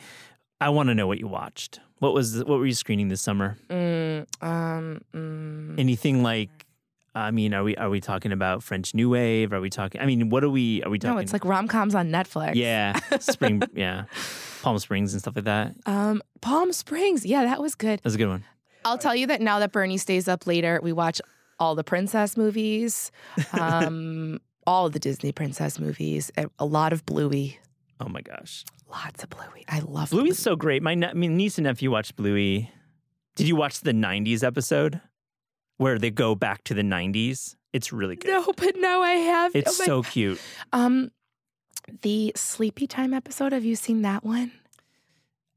[0.63, 1.81] I want to know what you watched.
[1.99, 3.57] What was what were you screening this summer?
[3.69, 5.79] Mm, um, mm.
[5.79, 6.65] Anything like?
[7.13, 9.51] I mean, are we are we talking about French New Wave?
[9.51, 9.99] Are we talking?
[9.99, 10.81] I mean, what are we?
[10.83, 11.15] Are we talking?
[11.15, 12.55] no, it's like rom coms on Netflix.
[12.55, 14.05] yeah, spring, yeah,
[14.61, 15.75] Palm Springs and stuff like that.
[15.85, 17.25] Um, Palm Springs.
[17.25, 17.99] Yeah, that was good.
[18.01, 18.45] That's a good one.
[18.85, 21.21] I'll tell you that now that Bernie stays up later, we watch
[21.59, 23.11] all the princess movies,
[23.53, 27.59] um, all the Disney princess movies, a lot of Bluey.
[28.03, 29.63] Oh my gosh, Lots of Bluey.
[29.69, 30.83] I love Bluey's so great.
[30.83, 32.69] My ne- I mean, niece and nephew watched Bluey.
[33.35, 34.99] Did you watch the '90s episode
[35.77, 37.55] where they go back to the '90s?
[37.71, 38.29] It's really good.
[38.29, 39.55] No, but now I have.
[39.55, 40.39] It's oh so cute.
[40.73, 41.11] Um,
[42.01, 43.53] the Sleepy Time episode.
[43.53, 44.51] Have you seen that one?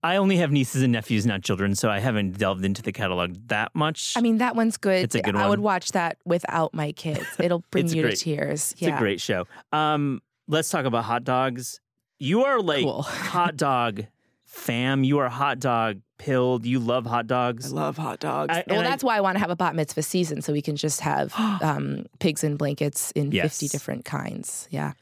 [0.03, 3.35] I only have nieces and nephews, not children, so I haven't delved into the catalog
[3.49, 4.15] that much.
[4.17, 5.03] I mean, that one's good.
[5.03, 5.43] It's a good one.
[5.43, 7.27] I would watch that without my kids.
[7.41, 8.17] It'll bring you great.
[8.17, 8.73] to tears.
[8.73, 8.95] it's yeah.
[8.95, 9.49] a great show.
[9.73, 11.81] Um, let's talk about hot dogs.
[12.19, 13.03] You are like Cool.
[13.03, 14.07] hot dog
[14.45, 15.05] fam.
[15.05, 16.65] You are hot dog pilled.
[16.65, 17.73] You love hot dogs.
[17.73, 18.51] I love hot dogs.
[18.57, 20.53] I- well, and I- that's why I want to have a bat mitzvah season so
[20.53, 23.59] we can just have um, pigs in blankets in Yes.
[23.61, 24.67] 50 different kinds.
[24.71, 24.93] Yeah.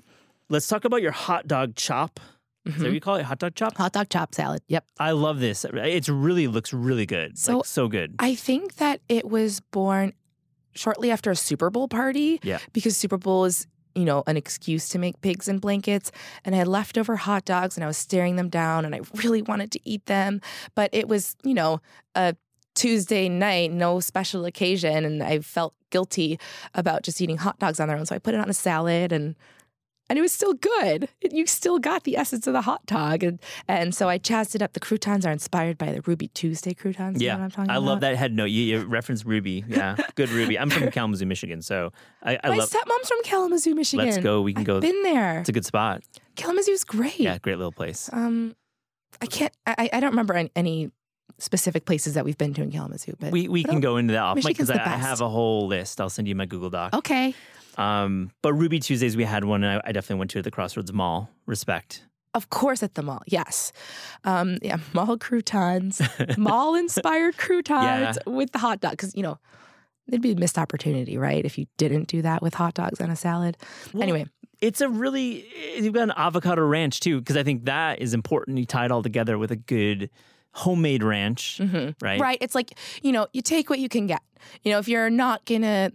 [0.49, 2.19] Let's talk about your hot dog chop.
[2.67, 2.95] Is that what Mhm.
[2.95, 3.25] you call it?
[3.25, 3.77] Hot dog chop?
[3.77, 4.63] Hot dog chop salad.
[4.69, 4.85] Yep.
[4.99, 5.65] I love this.
[5.73, 7.39] It's really looks really good.
[7.39, 8.15] So- like, so good.
[8.19, 10.15] I think that it was born
[10.75, 12.41] shortly after a Super Bowl party.
[12.43, 12.59] Yeah.
[12.73, 16.11] Because Super Bowl is, you know, an excuse to make pigs in blankets.
[16.45, 19.43] And I had leftover hot dogs and I was staring them down and I really
[19.43, 20.41] wanted to eat them.
[20.75, 21.81] But it was, you know,
[22.15, 22.37] a
[22.75, 25.05] Tuesday night, no special occasion.
[25.05, 26.39] And I felt guilty
[26.75, 28.07] about just eating hot dogs on their own.
[28.07, 29.37] So I put it on a salad and
[30.11, 31.09] and it was still good.
[31.23, 33.23] You still got the essence of the hot dog.
[33.23, 34.73] And, and so I jazzed it up.
[34.75, 37.23] The croutons are inspired by the Ruby Tuesday croutons.
[37.23, 37.87] Yeah, what I'm talking I about?
[37.87, 38.47] love that head note.
[38.47, 39.65] You, you referenced Ruby.
[39.67, 40.59] Yeah, good Ruby.
[40.59, 41.91] I'm from Kalamazoo, Michigan, so
[42.23, 42.71] I, I My love.
[42.71, 44.07] stepmom's from Kalamazoo, Michigan.
[44.07, 44.43] Let's go.
[44.43, 44.81] We can I've go.
[44.81, 45.41] Been there.
[45.41, 46.03] It's a good spot.
[46.37, 47.19] Kalamazoo's great.
[47.21, 48.11] Yeah, great little place.
[48.13, 48.55] Um,
[49.23, 49.53] I can't.
[49.67, 50.91] I, I don't remember any,
[51.39, 54.23] specific places that we've been to in Kalamazoo, but We we can go into that
[54.23, 56.01] off because I, I have a whole list.
[56.01, 56.95] I'll send you my Google Doc.
[56.95, 57.35] okay.
[57.77, 60.51] Um, but Ruby Tuesdays we had one, and I, I definitely went to at the
[60.51, 61.31] Crossroads Mall.
[61.47, 62.05] Respect.
[62.35, 63.23] Of course, at the mall.
[63.27, 63.73] Yes.
[64.25, 66.03] Um, yeah, mall croutons,
[66.37, 68.93] mall inspired croutons with the hot dog.
[68.93, 69.39] Because, you know,
[70.09, 71.45] it'd be a missed opportunity, right?
[71.45, 73.57] If you didn't do that with hot dogs and a salad.
[73.93, 74.27] Well, anyway,
[74.61, 75.47] It's a really
[75.77, 78.59] you've got an avocado ranch too because I think that is important.
[78.59, 80.11] You tie it all together with a good
[80.55, 81.95] homemade ranch, mhm.
[82.01, 82.21] right?
[82.21, 82.39] right.
[82.41, 84.23] It's like, you know, you take what you can get.
[84.63, 85.93] You know, if you're not going to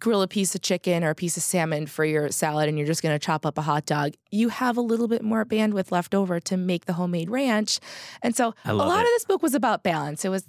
[0.00, 2.86] grill a piece of chicken or a piece of salmon for your salad and you're
[2.86, 5.92] just going to chop up a hot dog, you have a little bit more bandwidth
[5.92, 7.78] left over to make the homemade ranch.
[8.22, 9.02] And so a lot it.
[9.02, 10.24] of this book was about balance.
[10.24, 10.46] It was,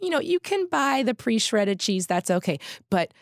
[0.00, 2.58] you know, you can buy the pre shredded cheese, that's okay.
[2.90, 3.12] But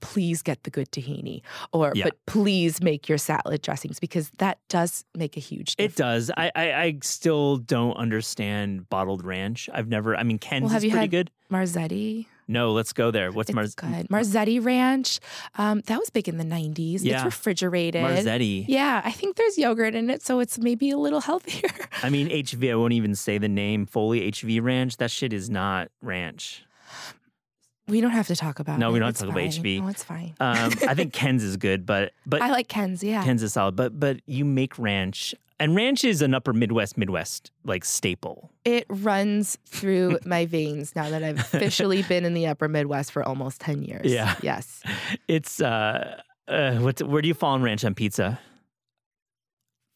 [0.00, 1.42] please get the good tahini
[1.72, 2.04] or Yeah.
[2.04, 5.94] but please make your salad dressings because that does make a huge difference.
[5.94, 6.30] It does.
[6.36, 9.68] I, I I still don't understand bottled ranch.
[9.72, 10.16] I've never.
[10.16, 11.30] I mean, Ken's Well, have is you pretty had good.
[11.50, 12.26] Marzetti.
[12.48, 13.30] No, let's go there.
[13.30, 14.08] What's good.
[14.08, 15.20] Marzetti Ranch.
[15.56, 16.98] Um, that was big in the 90s.
[17.04, 17.16] Yeah.
[17.16, 18.02] It's refrigerated.
[18.02, 18.64] Marzetti?
[18.66, 21.70] Yeah, I think there's yogurt in it, so it's maybe a little healthier.
[22.02, 22.72] I mean, HV.
[22.72, 24.28] I won't even say the name fully.
[24.32, 24.96] HV Ranch.
[24.96, 26.64] That shit is not ranch.
[27.90, 28.92] We don't have to talk about No, it.
[28.92, 29.42] we don't have to talk about.
[29.44, 29.82] HB.
[29.82, 30.34] No, it's fine.
[30.40, 33.24] Um, I think Ken's is good, but but I like Ken's, yeah.
[33.24, 33.76] Ken's is solid.
[33.76, 38.50] But but you make ranch, and ranch is an Upper Midwest Midwest like staple.
[38.64, 43.22] It runs through my veins now that I've officially been in the upper Midwest for
[43.22, 44.06] almost 10 years.
[44.12, 44.34] Yeah.
[44.42, 44.82] Yes.
[45.28, 47.02] It's uh, uh what?
[47.02, 48.38] Where do you fall on ranch on pizza?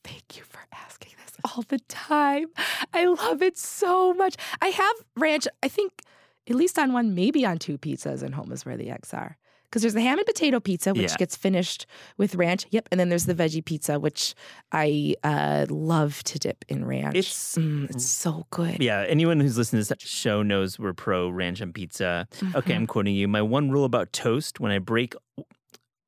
[0.03, 2.47] Thank you for asking this all the time.
[2.93, 4.37] I love it so much.
[4.61, 6.03] I have ranch, I think,
[6.49, 9.37] at least on one, maybe on two pizzas in home is where the eggs are.
[9.65, 11.17] Because there's the ham and potato pizza, which Yeah.
[11.17, 11.87] gets finished
[12.17, 12.65] with ranch.
[12.71, 12.89] Yep.
[12.93, 14.35] And then there's the veggie pizza, which
[14.71, 17.17] I uh, love to dip in ranch.
[17.17, 18.81] It's- Mm, it's so good.
[18.81, 22.29] Yeah, anyone who's listening to this show knows we're pro ranch and pizza.
[22.55, 23.27] Okay, I'm quoting you.
[23.27, 25.15] My one rule about toast when I break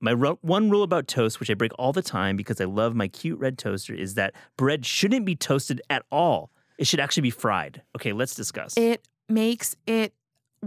[0.01, 3.09] my one rule about toast, which I break all the time because I love my
[3.09, 6.51] cute red toaster, is that bread shouldn't be toasted at all.
[6.79, 7.83] It should actually be fried.
[7.97, 8.77] Okay, let's discuss.
[8.77, 10.13] It makes it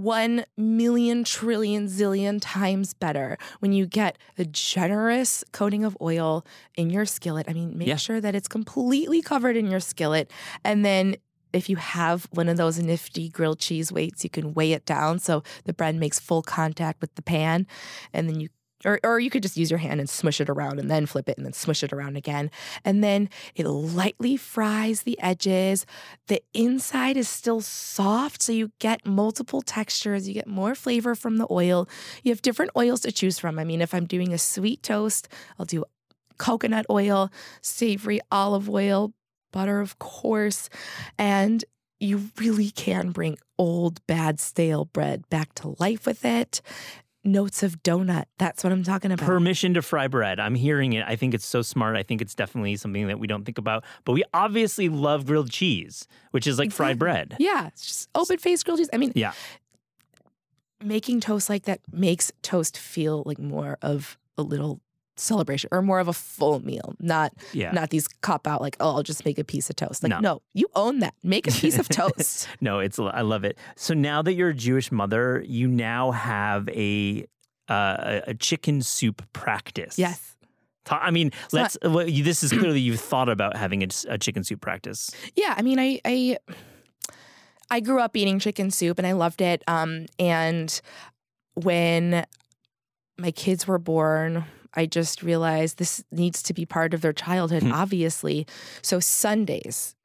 [0.03, 6.45] one million trillion zillion times better when you get a generous coating of oil
[6.75, 7.45] in your skillet.
[7.49, 7.95] I mean, make Yeah.
[7.95, 10.31] sure that it's completely covered in your skillet.
[10.63, 11.15] And then
[11.51, 15.19] if you have one of those nifty grilled cheese weights, you can weigh it down
[15.19, 17.65] so the bread makes full contact with the pan.
[18.13, 18.49] And then you
[18.85, 21.27] or, or you could just use your hand and smush it around and then flip
[21.27, 22.49] it and then smush it around again.
[22.85, 25.85] And then it lightly fries the edges.
[26.27, 30.27] The inside is still soft, so you get multiple textures.
[30.27, 31.89] You get more flavor from the oil.
[32.23, 33.59] You have different oils to choose from.
[33.59, 35.27] I mean, if I'm doing a sweet toast,
[35.57, 35.83] I'll do
[36.37, 39.13] coconut oil, savory olive oil,
[39.51, 40.69] butter, of course.
[41.17, 41.65] And
[41.99, 46.61] you really can bring old, bad, stale bread back to life with it
[47.23, 48.25] notes of donut.
[48.37, 49.25] That's what I'm talking about.
[49.25, 50.39] Permission to fry bread.
[50.39, 51.03] I'm hearing it.
[51.07, 51.95] I think it's so smart.
[51.95, 53.83] I think it's definitely something that we don't think about.
[54.05, 56.85] But we obviously love grilled cheese, which is like exactly.
[56.85, 57.35] fried bread.
[57.39, 58.89] Yeah, it's just open faced grilled cheese.
[58.93, 59.33] I mean, yeah.
[60.81, 64.79] Making toast like that makes toast feel like more of a little
[65.19, 67.71] celebration or more of a full meal, not yeah.
[67.71, 70.03] not these cop out like oh I'll just make a piece of toast.
[70.03, 71.13] Like no, no you own that.
[71.23, 72.47] Make a piece of toast.
[72.61, 73.57] no, it's I love it.
[73.75, 77.25] So now that you're a Jewish mother, you now have a
[77.67, 79.99] uh, a chicken soup practice.
[79.99, 80.35] Yes.
[80.91, 81.77] I mean, it's let's.
[81.83, 85.11] Not, well, this is clearly you've thought about having a, a chicken soup practice.
[85.35, 86.37] Yeah, I mean, I, I
[87.69, 89.63] I grew up eating chicken soup and I loved it.
[89.67, 90.81] Um, and
[91.53, 92.25] when
[93.17, 97.63] my kids were born, I just realized this needs to be part of their childhood,
[97.63, 97.73] mm-hmm.
[97.73, 98.47] obviously.
[98.81, 99.95] So Sundays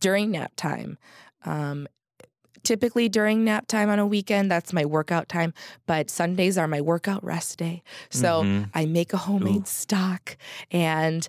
[0.00, 0.98] during nap time,
[1.44, 1.86] um,
[2.62, 5.54] typically during nap time on a weekend, that's my workout time.
[5.86, 7.82] But Sundays are my workout rest day.
[8.10, 8.64] So mm-hmm.
[8.74, 9.66] I make a homemade Ooh.
[9.66, 10.36] stock
[10.70, 11.26] and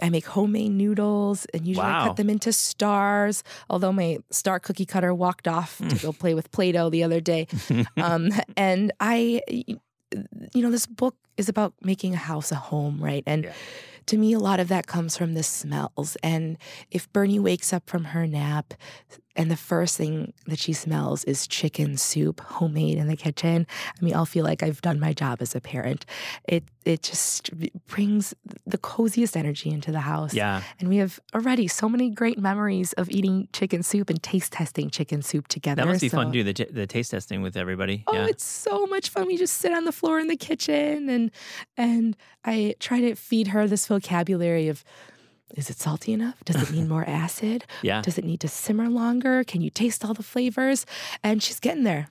[0.00, 2.06] I make homemade noodles and usually wow.
[2.06, 3.42] Cut them into stars.
[3.68, 7.20] Although my star cookie cutter walked off to go play with Play Doh the other
[7.20, 7.46] day.
[7.96, 9.42] um, and I,
[10.54, 13.22] you know, this book is about making a house a home, right?
[13.26, 13.52] And yeah.
[14.06, 16.16] to me, a lot of that comes from the smells.
[16.22, 16.58] And
[16.90, 18.74] if Bernie wakes up from her nap
[19.36, 23.66] and the first thing that she smells is chicken soup, homemade in the kitchen,
[24.00, 26.06] I mean, I'll feel like I've done my job as a parent.
[26.46, 27.50] It it just
[27.86, 28.34] brings
[28.66, 30.34] the coziest energy into the house.
[30.34, 30.62] Yeah.
[30.78, 34.90] And we have already so many great memories of eating chicken soup and taste testing
[34.90, 35.82] chicken soup together.
[35.82, 36.18] That must be so.
[36.18, 38.04] fun to do the, the taste testing with everybody.
[38.06, 38.26] Oh, yeah.
[38.26, 39.26] it's so much fun.
[39.26, 41.30] We just sit on the floor in the kitchen and
[41.76, 44.84] and I try to feed her this vocabulary of
[45.56, 46.42] is it salty enough?
[46.44, 47.64] Does it need more acid?
[47.82, 48.02] Yeah.
[48.02, 49.44] Does it need to simmer longer?
[49.44, 50.84] Can you taste all the flavors?
[51.22, 52.08] And she's getting there.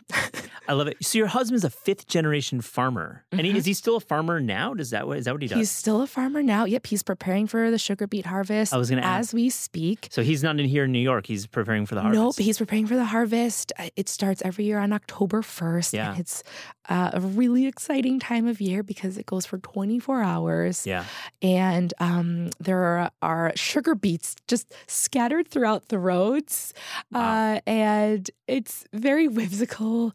[0.67, 1.03] I love it.
[1.03, 3.39] So your husband's a fifth generation farmer, mm-hmm.
[3.39, 3.57] and he, mm-hmm.
[3.57, 4.73] is he still a farmer now?
[4.73, 5.57] Does that what is that what he does?
[5.57, 6.65] He's still a farmer now.
[6.65, 8.73] Yep, he's preparing for the sugar beet harvest.
[8.73, 9.33] I was going to as ask.
[9.33, 10.07] we speak.
[10.11, 11.25] So he's not in here in New York.
[11.25, 12.21] He's preparing for the harvest.
[12.21, 13.73] Nope, he's preparing for the harvest.
[13.77, 15.93] Uh, it starts every year on October first.
[15.93, 16.43] Yeah, it's
[16.87, 20.87] uh, a really exciting time of year because it goes for 24 hours.
[20.87, 21.05] Yeah,
[21.41, 26.73] and um, there are, are sugar beets just scattered throughout the roads,
[27.11, 27.55] wow.
[27.55, 30.13] uh, and it's very whimsical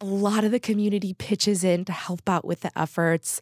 [0.00, 3.40] a lot of the community pitches in to help out with the efforts.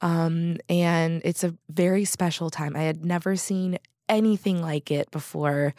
[0.00, 2.74] Um, and it's a very special time.
[2.74, 3.78] I had never seen
[4.12, 5.74] anything like it before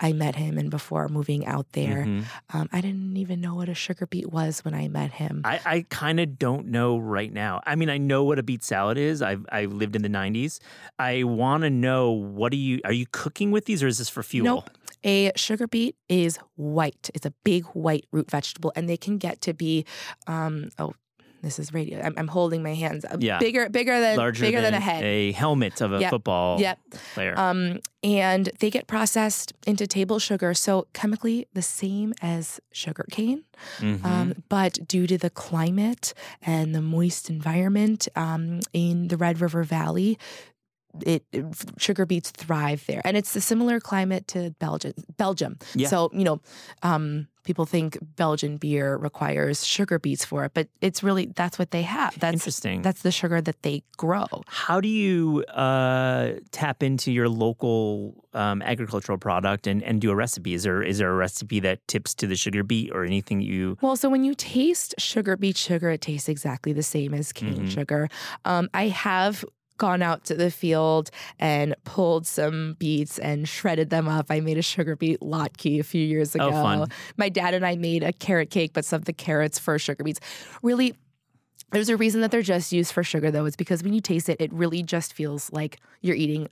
[0.00, 2.04] I met him and before moving out there.
[2.04, 2.56] Mm-hmm.
[2.56, 5.42] Um, I didn't even know what a sugar beet was when I met him.
[5.44, 7.62] I, I kind of don't know right now.
[7.64, 9.22] I mean, I know what a beet salad is.
[9.22, 10.58] I've I lived in the '90s.
[10.98, 14.08] I want to know what are you are you cooking with these or is this
[14.08, 14.44] for fuel?
[14.44, 14.70] Nope.
[15.04, 17.10] A sugar beet is white.
[17.14, 19.84] It's a big white root vegetable, and they can get to be,
[20.26, 20.94] um, oh,
[21.46, 22.00] this is radio.
[22.02, 23.38] I'm, I'm holding my hands uh, yeah.
[23.38, 26.10] bigger, bigger than Larger bigger than, than, a head, a helmet of a yep.
[26.10, 26.80] football yep.
[27.14, 27.38] player.
[27.38, 33.44] Um, and they get processed into table sugar, so chemically the same as sugar cane.
[33.78, 34.04] Mm-hmm.
[34.04, 39.62] Um, but due to the climate and the moist environment um, in the Red River
[39.62, 40.18] Valley,
[41.04, 41.44] it, it,
[41.78, 44.94] sugar beets thrive there, and it's a similar climate to Belgium.
[45.16, 45.58] Belgium.
[45.74, 45.88] Yeah.
[45.88, 46.40] So you know,
[46.82, 51.70] um, people think Belgian beer requires sugar beets for it, but it's really that's what
[51.70, 52.18] they have.
[52.18, 52.82] That's interesting.
[52.82, 54.26] That's the sugar that they grow.
[54.46, 60.14] How do you uh, tap into your local um, agricultural product and, and do a
[60.14, 60.52] recipe?
[60.52, 63.78] Is there is there a recipe that tips to the sugar beet or anything you?
[63.80, 67.54] Well, so when you taste sugar beet sugar, it tastes exactly the same as cane
[67.54, 67.68] mm-hmm.
[67.68, 68.08] sugar.
[68.44, 69.44] Um, I have
[69.78, 74.26] gone out to the field and pulled some beets and shredded them up.
[74.30, 76.56] I made a sugar beet latke a few years oh, ago.
[76.56, 76.88] Oh, fun.
[77.16, 80.04] My dad and I made a carrot cake, but some of the carrots for sugar
[80.04, 80.20] beets.
[80.62, 80.94] Really,
[81.72, 83.44] there's a reason that they're just used for sugar, though.
[83.44, 86.48] It's because when you taste it, it really just feels like you're eating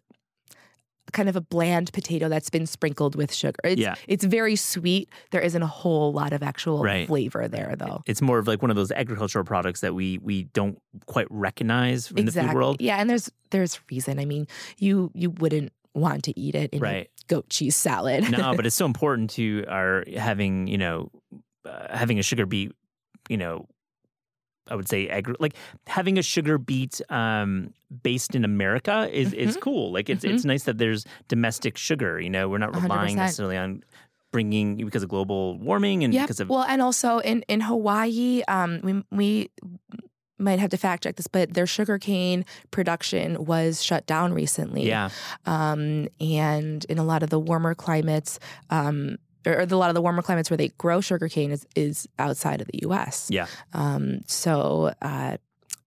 [1.14, 3.56] kind of a bland potato that's been sprinkled with sugar.
[3.64, 3.94] It's, yeah.
[4.06, 5.08] it's very sweet.
[5.30, 7.06] There isn't a whole lot of actual right.
[7.06, 8.02] flavor there, though.
[8.06, 12.10] It's more of like one of those agricultural products that we we don't quite recognize
[12.10, 12.42] in exactly.
[12.42, 12.76] the food world.
[12.80, 14.18] Yeah, and there's there's reason.
[14.18, 14.46] I mean,
[14.78, 17.10] you you wouldn't want to eat it in right.
[17.28, 18.30] goat cheese salad.
[18.30, 21.10] no, but it's so important to our having you know
[21.64, 22.72] uh, having a sugar beet,
[23.28, 23.66] you know,
[24.68, 25.54] I would say agri- like
[25.86, 29.48] having a sugar beet um, based in America is Mm-hmm.
[29.48, 29.92] is cool.
[29.92, 32.20] Like it's it's nice that there's domestic sugar.
[32.20, 33.16] You know, we're not relying 100%.
[33.16, 33.82] necessarily on
[34.32, 36.22] bringing because of global warming and Yeah.
[36.22, 39.50] because of Well, and also in in Hawaii, um, we we
[40.38, 44.86] might have to fact check this, but their sugarcane production was shut down recently.
[44.86, 45.10] yeah
[45.46, 48.40] Um, and in a lot of the warmer climates,
[48.70, 52.60] um, or a lot of the warmer climates where they grow sugarcane is is outside
[52.60, 53.28] of the U.S.
[53.30, 54.92] yeah Um, so.
[55.02, 55.36] Uh,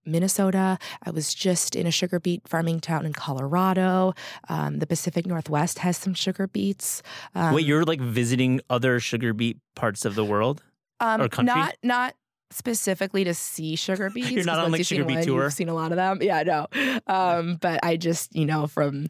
[0.07, 0.79] Minnesota.
[1.03, 4.13] I was just in a sugar beet farming town in Colorado.
[4.47, 7.03] Um, the Pacific Northwest has some sugar beets.
[7.35, 10.63] Um, Wait, you're like visiting other sugar beet parts of the world?
[11.01, 11.53] Um, or country?
[11.53, 12.15] Not not
[12.51, 14.31] specifically to see sugar beets.
[14.31, 15.43] You're not on, like, sugar beet tour?
[15.45, 16.19] You've seen a lot of them.
[16.27, 16.67] Yeah, no.
[17.07, 19.07] Um, but I just you know from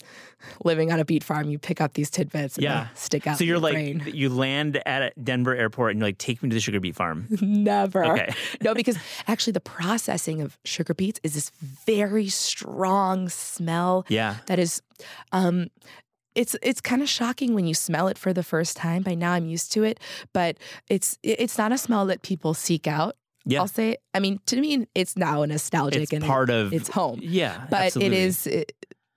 [0.63, 2.57] living on a beet farm, you pick up these tidbits.
[2.57, 2.87] And Yeah.
[2.93, 3.37] stick out.
[3.37, 4.03] So you're your like brain.
[4.13, 7.27] you land at Denver airport and you're like take me to the sugar beet farm.
[7.41, 8.05] never.
[8.05, 8.33] Okay.
[8.61, 11.51] No, because actually the processing of sugar beets is this
[11.85, 14.37] very strong smell Yeah.
[14.47, 14.81] that is
[15.31, 15.67] um
[16.35, 19.01] it's it's kind of shocking when you smell it for the first time.
[19.01, 19.99] By now I'm used to it,
[20.33, 20.57] but
[20.87, 23.15] it's it's not a smell that people seek out.
[23.47, 23.61] Yeah.
[23.61, 23.97] I'll say.
[24.13, 27.19] I mean, to me, it's now a nostalgic It's and it- part of it's home.
[27.21, 27.65] Yeah.
[27.69, 28.17] But absolutely.
[28.17, 28.71] it is, it,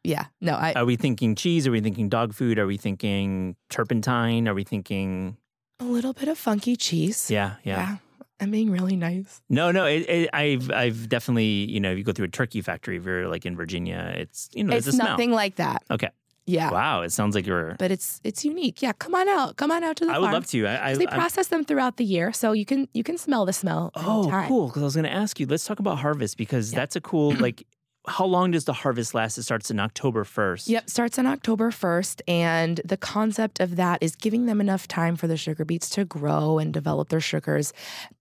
[0.05, 0.27] yeah.
[0.41, 1.67] No, I Are we thinking cheese?
[1.67, 2.59] Are we thinking dog food?
[2.59, 4.49] Are we thinking turpentine?
[4.49, 5.37] Are we thinking
[5.81, 7.31] a little bit of funky cheese.
[7.31, 7.97] yeah, yeah.
[8.43, 9.43] I'm being really nice.
[9.51, 9.85] No, no.
[9.85, 13.05] It, it, I've I've definitely you know if you go through a turkey factory, if
[13.05, 15.09] you're like in Virginia, it's you know it's a smell.
[15.09, 15.83] nothing like that.
[15.91, 16.09] Okay.
[16.47, 16.71] Yeah.
[16.71, 17.03] Wow.
[17.03, 17.77] It sounds like you're.
[17.79, 18.83] But it's it's unique.
[18.83, 19.57] Yeah, come on out.
[19.57, 20.67] Come on out to the I would love to.
[20.67, 23.45] I, I, they I'm- process them throughout the year, so you can you can smell
[23.47, 23.91] the smell.
[23.95, 24.67] Oh, cool.
[24.69, 27.33] Because I was going to ask you, let's talk about harvest because that's a cool,
[27.37, 27.65] like,
[28.09, 29.37] how long does the harvest last?
[29.39, 30.69] It starts in October 1st.
[30.69, 32.23] Yep, starts on October 1st.
[32.27, 36.05] And the concept of that is giving them enough time for the sugar beets to
[36.07, 37.73] grow and develop their sugars.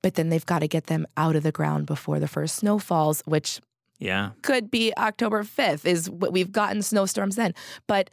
[0.03, 2.77] But then they've got to get them out of the ground before the first snow
[2.77, 3.61] falls, which
[3.99, 4.31] Yeah.
[4.41, 7.53] could be October 5th, is what we've gotten snowstorms then.
[7.87, 8.09] But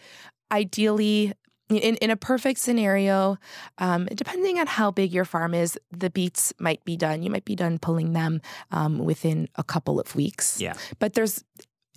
[0.50, 1.32] ideally,
[1.68, 3.38] in, in a perfect scenario,
[3.78, 7.22] um, depending on how big your farm is, the beets might be done.
[7.22, 10.60] You might be done pulling them um, within a couple of weeks.
[10.60, 10.74] Yeah.
[10.98, 11.42] But there's,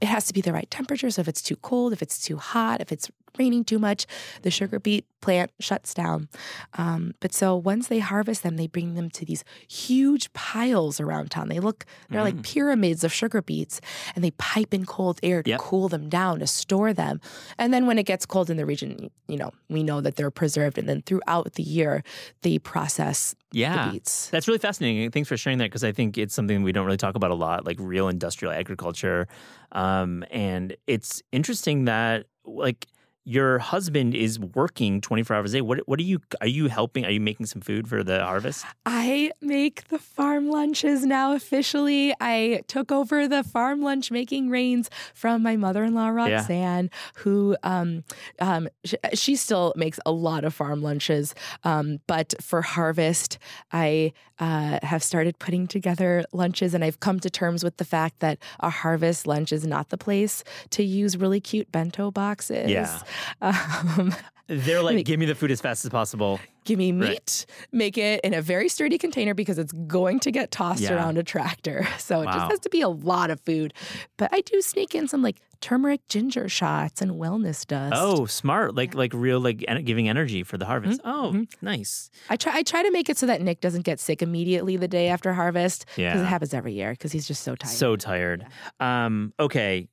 [0.01, 1.09] it has to be the right temperature.
[1.11, 4.05] So if it's too cold, if it's too hot, if it's raining too much,
[4.41, 6.29] the sugar beet plant shuts down.
[6.77, 11.29] Um, but so once they harvest them, they bring them to these huge piles around
[11.31, 11.49] town.
[11.49, 13.81] They look, they're like pyramids of sugar beets,
[14.15, 15.59] and they pipe in cold air to Yep.
[15.59, 17.19] cool them down to store them.
[17.57, 20.31] And then when it gets cold in the region, you know, we know that they're
[20.31, 20.77] preserved.
[20.77, 22.01] And then throughout the year,
[22.43, 23.87] they process Yeah.
[23.87, 24.29] the beets.
[24.29, 25.11] That's really fascinating.
[25.11, 27.35] Thanks for sharing that because I think it's something we don't really talk about a
[27.35, 29.27] lot, like real industrial agriculture.
[29.73, 32.87] Um, and it's interesting that, like,
[33.29, 35.61] your husband is working 24 hours a day.
[35.61, 37.05] What what are you are you helping?
[37.05, 38.65] Are you making some food for the harvest?
[38.87, 42.11] I make the farm lunches now officially.
[42.19, 47.55] I took over the farm lunch making reins from my mother in law, Roxanne, who
[47.61, 48.03] um,
[48.39, 51.35] um, sh- she still makes a lot of farm lunches.
[51.63, 53.37] Um, but for harvest,
[53.71, 58.21] I uh, have started putting together lunches, and I've come to terms with the fact
[58.21, 62.71] that a harvest lunch is not the place to use really cute bento boxes.
[62.71, 62.99] Yeah.
[63.41, 64.13] Um,
[64.51, 66.39] They're like, Like- give me the food as fast as possible.
[66.65, 67.09] Give me Right.
[67.11, 70.95] meat, make it in a very sturdy container because it's going to get tossed Yeah.
[70.95, 71.87] around a tractor.
[71.99, 72.31] So it Wow.
[72.33, 73.73] just has to be a lot of food.
[74.17, 77.93] But I do sneak in some like turmeric ginger shots and wellness dust.
[77.95, 78.73] Oh, smart!
[78.75, 80.99] Like like real like en- giving energy for the harvest.
[81.03, 81.47] Oh, mhm.
[81.61, 82.09] nice.
[82.29, 84.87] I try I try to make it so that Nick doesn't get sick immediately the
[84.87, 85.85] day after harvest.
[85.85, 86.21] Because Yeah.
[86.21, 87.71] it happens every year because he's just so tired.
[87.71, 88.47] So tired.
[88.79, 89.89] Um, okay,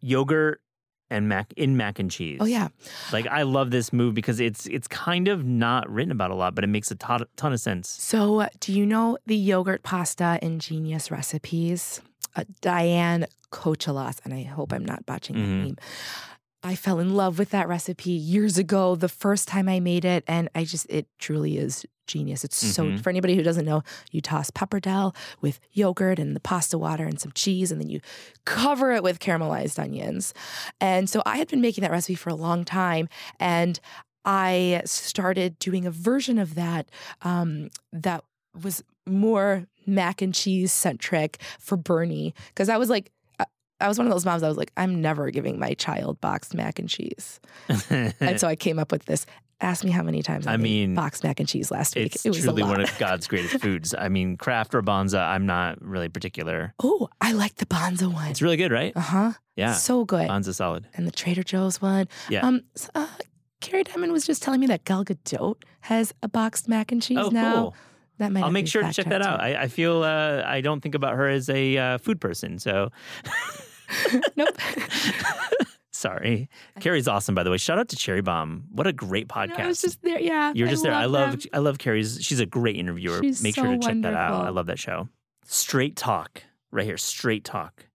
[0.00, 0.60] yogurt
[1.10, 2.38] and mac in mac and cheese.
[2.40, 2.68] oh yeah.
[3.12, 6.54] Like I love this move because it's it's kind of not written about a lot,
[6.54, 7.88] but it makes a ton, ton of sense.
[7.88, 12.00] So, uh, do you know the yogurt pasta ingenious recipes?
[12.34, 15.40] Uh, Diane Kochilas, and I hope I'm not botching Mhm.
[15.40, 15.76] that name.
[16.62, 20.24] I fell in love with that recipe years ago, the first time I made it,
[20.26, 22.44] and I just it truly is genius.
[22.44, 23.00] It's so Mhm.
[23.00, 27.20] for anybody who doesn't know, you toss pappardelle with yogurt and the pasta water and
[27.20, 28.00] some cheese, and then you
[28.44, 30.32] cover it with caramelized onions.
[30.80, 33.78] And so I had been making that recipe for a long time, and
[34.24, 36.88] I started doing a version of that
[37.22, 38.24] um, that
[38.60, 43.12] was more mac and cheese centric for Bernie because I was like.
[43.80, 44.42] I- was one of those moms.
[44.42, 47.40] I was like, I'm never giving my child boxed mac and cheese,
[47.90, 49.26] and so I came up with this.
[49.62, 52.14] Ask me how many times I, I mean, boxed mac and cheese last week.
[52.14, 53.94] it's it was truly one of God's greatest foods.
[53.98, 56.74] I mean, Kraft or Banza, I'm not really particular.
[56.82, 58.28] oh, I like the Banza one.
[58.28, 58.92] It's really good, right?
[58.94, 59.32] Uh huh.
[59.56, 60.28] Yeah, So good.
[60.28, 60.86] Banza solid.
[60.94, 62.06] and the Trader Joe's one.
[62.28, 62.46] Yeah.
[62.46, 62.64] Um.
[62.76, 63.06] s- Uh,
[63.62, 67.16] Kerry Diamond was just telling me that Gal Gadot has a boxed mac and cheese
[67.18, 67.54] Oh, now.
[67.54, 67.74] cool.
[68.18, 69.40] That might I'll make sure to check that out.
[69.40, 72.90] I, I feel uh, I don't think about her as a uh, food person, so.
[74.36, 74.48] nope.
[75.92, 76.48] sorry.
[76.80, 77.56] Kerry's awesome, by the way.
[77.58, 78.64] Shout out to Cherry Bombe.
[78.70, 79.60] What a great No, podcast.
[79.60, 80.20] I was just there.
[80.20, 80.52] Yeah.
[80.54, 80.92] You're just there.
[80.92, 81.40] I love them.
[81.52, 82.18] I love Kerry's.
[82.22, 83.20] She's a great interviewer.
[83.22, 84.44] She's Make sure so to check that out.
[84.46, 85.08] I love that show.
[85.44, 86.96] Straight talk, right here.
[86.96, 87.86] Straight talk.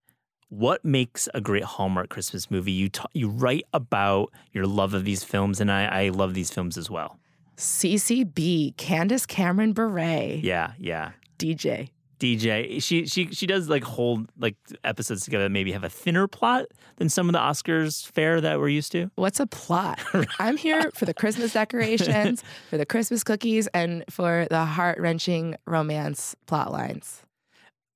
[0.50, 2.74] What makes a great Hallmark Christmas movie?
[2.74, 6.52] You ta- you write about your love of these films, and I, I love these
[6.52, 7.18] films as well.
[7.58, 11.12] CCB, Candace Cameron Bure, Yeah, yeah.
[11.38, 11.90] DJ.
[12.22, 12.82] DJ.
[12.84, 15.46] She she she does like hold like episodes together.
[15.46, 16.68] that Maybe have a thinner plot
[16.98, 19.10] than some of the Oscars fare that we're used to.
[19.16, 20.00] What's a plot?
[20.40, 25.56] I'm here for the Christmas decorations, for the Christmas cookies, and for the heart wrenching
[25.66, 27.24] romance plot lines.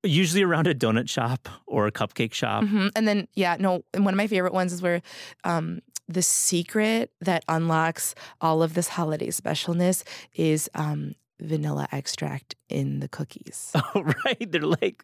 [0.04, 2.64] Usually around a donut shop or a cupcake shop.
[2.66, 5.02] hmm And then, yeah, no, and one of my favorite ones is where
[5.44, 10.04] um, the secret that unlocks all of this holiday specialness
[10.36, 13.72] is um, vanilla extract in the cookies.
[13.96, 14.52] Oh, right.
[14.52, 15.04] They're like,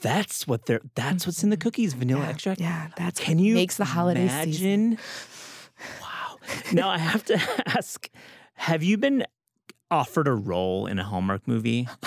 [0.00, 0.80] that's what they're.
[0.94, 1.62] That's what's in the mm-hmm.
[1.62, 1.94] cookies.
[1.94, 2.60] Vanilla yeah, extract.
[2.60, 4.98] Yeah, that's Can what you makes the holiday season.
[6.00, 6.36] Wow.
[6.72, 8.08] Now I have to ask:
[8.54, 9.24] Have you been
[9.90, 11.88] offered a role in a Hallmark movie?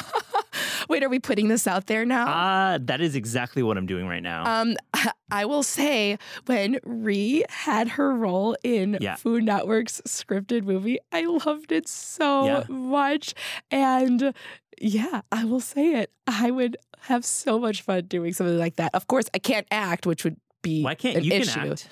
[0.93, 2.25] Wait, are we putting this out there now?
[2.27, 4.61] Ah, that is exactly what I'm doing right now.
[4.61, 4.75] Um,
[5.31, 9.15] I will say when Ree had her role in Yeah.
[9.15, 12.63] Food Network's scripted movie, I loved it so Yeah.
[12.69, 13.33] much.
[13.71, 14.33] And
[14.79, 16.11] yeah, I will say it.
[16.27, 18.93] I would have so much fun doing something like that.
[18.93, 21.59] Of course, I can't act, which would be Why can't an you issue.
[21.59, 21.89] can act?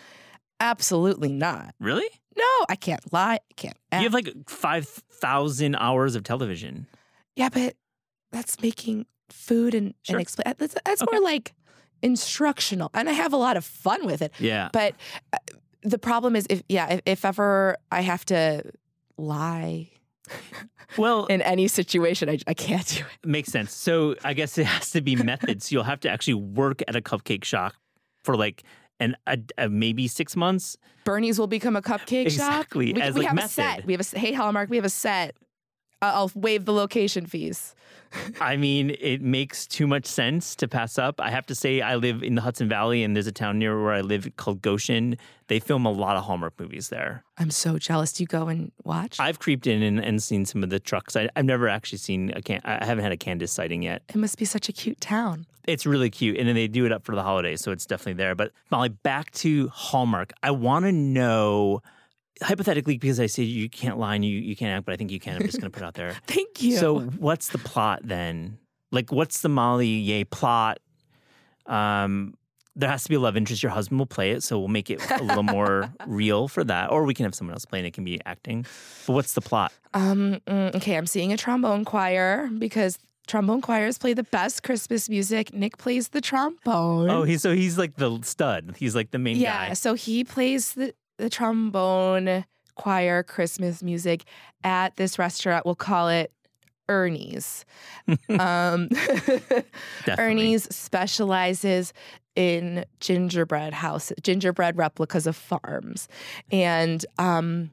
[0.59, 1.73] Absolutely not.
[1.79, 2.07] Really?
[2.37, 3.35] No, I can't lie.
[3.35, 4.01] I can't act.
[4.03, 6.87] You have like five thousand hours of television.
[7.35, 7.75] yeah, but
[8.31, 10.15] that's making food and, Sure.
[10.17, 10.53] and explain.
[10.57, 11.17] That's, that's Okay.
[11.17, 11.53] more like
[12.01, 14.31] instructional, and I have a lot of fun with it.
[14.39, 14.69] Yeah.
[14.73, 14.95] But
[15.33, 15.37] uh,
[15.83, 18.63] the problem is, if yeah, if, if ever I have to
[19.17, 19.89] lie
[20.97, 23.27] Well, in any situation, I, I can't do it.
[23.27, 23.73] Makes sense.
[23.73, 25.71] So I guess it has to be methods.
[25.71, 27.73] You'll have to actually work at a cupcake shop
[28.23, 28.63] for like
[28.99, 30.77] an a, a maybe six months.
[31.05, 32.95] Bernie's will become a cupcake Exactly, shop.
[32.95, 33.47] We, as, we like, have method.
[33.47, 33.85] a set.
[33.85, 34.69] We have a hey Hallmark.
[34.69, 35.35] We have a set.
[36.01, 37.75] I'll waive the location fees.
[38.41, 41.21] I mean, it makes too much sense to pass up.
[41.21, 43.81] I have to say, I live in the Hudson Valley, and there's a town near
[43.81, 45.17] where I live called Goshen.
[45.47, 47.23] They film a lot of Hallmark movies there.
[47.37, 48.13] I'm so jealous.
[48.13, 49.19] Do you go and watch?
[49.19, 51.15] I've creeped in and, and seen some of the trucks.
[51.15, 52.61] I, I've never actually seen a can.
[52.65, 54.01] I haven't had a Candace sighting yet.
[54.09, 55.45] it must be such a cute town.
[55.67, 58.13] It's really cute, and then they do it up for the holidays, so it's definitely
[58.13, 58.33] there.
[58.33, 60.33] But Molly, back to Hallmark.
[60.41, 61.83] I want to know,
[62.41, 65.11] hypothetically, because I say you can't lie and you, you can't act, but I think
[65.11, 65.35] you can.
[65.35, 66.15] I'm just going to put it out there.
[66.27, 66.77] Thank you.
[66.77, 68.57] So, what's the plot then?
[68.91, 70.79] Like, what's the Molly Yeh plot?
[71.65, 72.33] Um,
[72.75, 73.63] there has to be a love interest.
[73.63, 76.91] Your husband will play it, so we'll make it a little more real for that.
[76.91, 78.65] Or we can have someone else play, and it can be acting.
[79.05, 79.73] But what's the plot?
[79.93, 85.09] Um, mm, okay, I'm seeing a trombone choir because trombone choirs play the best Christmas
[85.09, 85.53] music.
[85.53, 87.09] Nick plays the trombone.
[87.09, 88.75] Oh, he's so he's like the stud.
[88.77, 89.57] He's like the main yeah.
[89.57, 89.67] guy.
[89.67, 92.43] Yeah, so he plays the, the trombone
[92.75, 94.23] choir Christmas music
[94.63, 95.65] at this restaurant.
[95.65, 96.33] We'll call it
[96.89, 97.63] Ernie's.
[98.39, 98.89] um,
[100.17, 101.93] Ernie's specializes
[102.35, 106.07] in gingerbread house, gingerbread replicas of farms,
[106.51, 107.69] and um,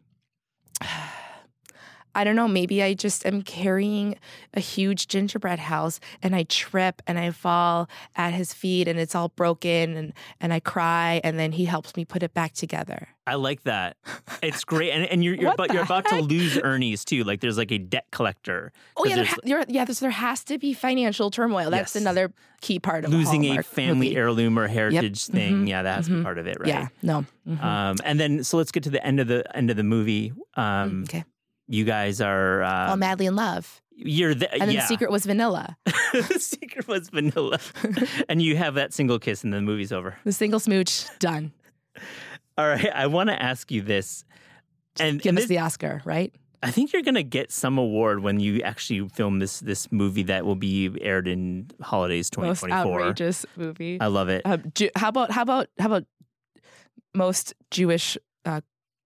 [2.19, 2.49] I don't know.
[2.49, 4.17] Maybe I just am carrying
[4.53, 9.15] a huge gingerbread house, and I trip and I fall at his feet, and it's
[9.15, 13.09] all broken, and and I cry, and then he helps me put it back together.
[13.25, 13.97] I like that.
[14.43, 17.23] It's great, and and you're you're, about, you're about to lose Ernie's too.
[17.23, 18.73] Like there's like a debt collector.
[18.97, 19.85] Oh yeah, there ha- yeah.
[19.85, 21.71] There's, there has to be financial turmoil.
[21.71, 22.03] That's Yes.
[22.03, 24.17] another key part of losing a Hallmark family movie.
[24.17, 25.67] heirloom or heritage thing.
[25.67, 25.69] Mhm.
[25.69, 26.23] Yeah, that's has to be Mhm.
[26.25, 26.69] part of it, right?
[26.69, 27.25] Yeah, no.
[27.49, 27.63] Mhm.
[27.63, 30.33] Um, and then so let's get to the end of the end of the movie.
[30.57, 31.25] Um, okay.
[31.69, 34.81] You guys are uh, All madly in love, you're the, and then yeah.
[34.81, 35.77] the secret was vanilla.
[36.13, 37.59] the secret was vanilla,
[38.29, 40.17] and you have that single kiss, and the movie's over.
[40.25, 41.53] The single smooch done.
[42.59, 44.25] All right, I want to ask you this,
[44.99, 46.35] and, Give and us this- the Oscar, right?
[46.61, 50.45] I think you're gonna get some award when you actually film this this movie that
[50.45, 52.49] will be aired in holidays 2024.
[52.51, 53.01] Most 2024.
[53.01, 54.01] outrageous movie.
[54.01, 54.43] I love it.
[54.45, 56.05] Uh, Ju- how about how about how about
[57.15, 58.61] most Jewish uh,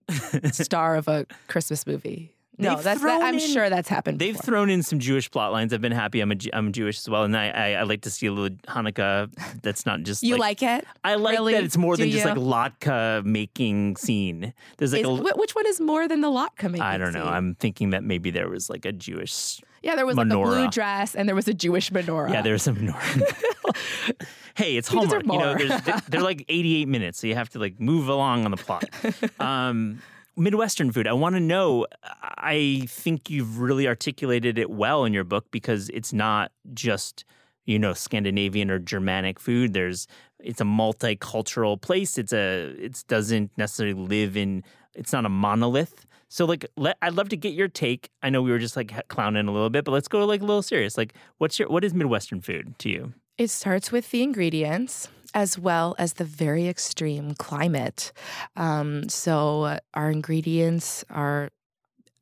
[0.52, 2.34] star of a Christmas movie?
[2.62, 4.18] No, that's that, I'm in- sure that's happened.
[4.18, 4.44] They've before.
[4.44, 5.72] thrown in some Jewish plot lines.
[5.72, 6.20] I've been happy.
[6.20, 8.56] I'm a I'm Jewish as well, and I, I I like to see a little
[8.68, 9.30] Hanukkah.
[9.62, 10.86] That's not just you like, it?
[11.04, 11.52] I like really?
[11.54, 14.52] that it's more Do than just like latke making scene.
[14.78, 16.80] There's like Is- a which one is more than the latke making?
[16.80, 17.24] I don't know.
[17.24, 17.32] scene?
[17.32, 19.60] I'm thinking that maybe there was like a Jewish.
[19.82, 22.32] yeah, there was like a blue dress and there was a Jewish menorah.
[22.32, 23.32] Yeah, there's some menorah.
[24.54, 25.24] hey, it's Hallmark.
[25.24, 28.50] You know, there's, they're like 88 minutes, so you have to like move along on
[28.50, 28.84] the plot.
[29.40, 30.00] Um,
[30.36, 31.06] Midwestern food.
[31.06, 31.86] I want to know.
[32.22, 37.24] I think you've really articulated it well in your book because it's not just
[37.64, 39.72] you know Scandinavian or Germanic food.
[39.74, 40.06] There's
[40.38, 42.18] it's a multicultural place.
[42.18, 44.64] It's a it doesn't necessarily live in.
[44.94, 46.06] It's not a monolith.
[46.28, 48.10] So like, let, I'd love to get your take.
[48.22, 50.46] I know we were just like clowning a little bit, but let's go like a
[50.46, 50.96] little serious.
[50.96, 53.12] Like, what's your what is Midwestern food to you?
[53.38, 58.12] It starts with the ingredients as well as the very extreme climate.
[58.56, 61.50] Um, so, our ingredients are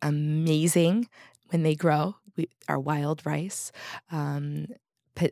[0.02, 1.08] amazing
[1.48, 2.16] when they grow.
[2.36, 3.72] We, our wild rice,
[4.10, 4.68] um,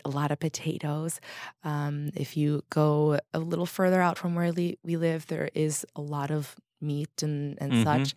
[0.05, 1.21] a lot of potatoes.
[1.65, 6.01] Um, if you go a little further out from where we live, there is a
[6.01, 7.85] lot of meat and, and mm-hmm.
[7.85, 8.15] such.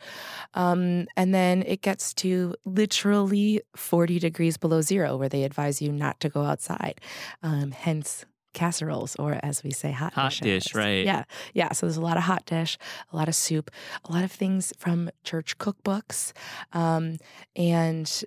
[0.53, 5.91] Um, and then it gets to literally 40 degrees below zero, where they advise you
[5.91, 7.01] not to go outside.
[7.41, 11.05] Um, hence, casseroles, or as we say, hot, hot dish, right?
[11.05, 11.23] Yeah,
[11.53, 11.71] yeah.
[11.71, 12.77] So there's a lot of hot dish,
[13.11, 13.71] a lot of soup,
[14.05, 16.33] a lot of things from church cookbooks,
[16.73, 17.17] um,
[17.55, 18.23] and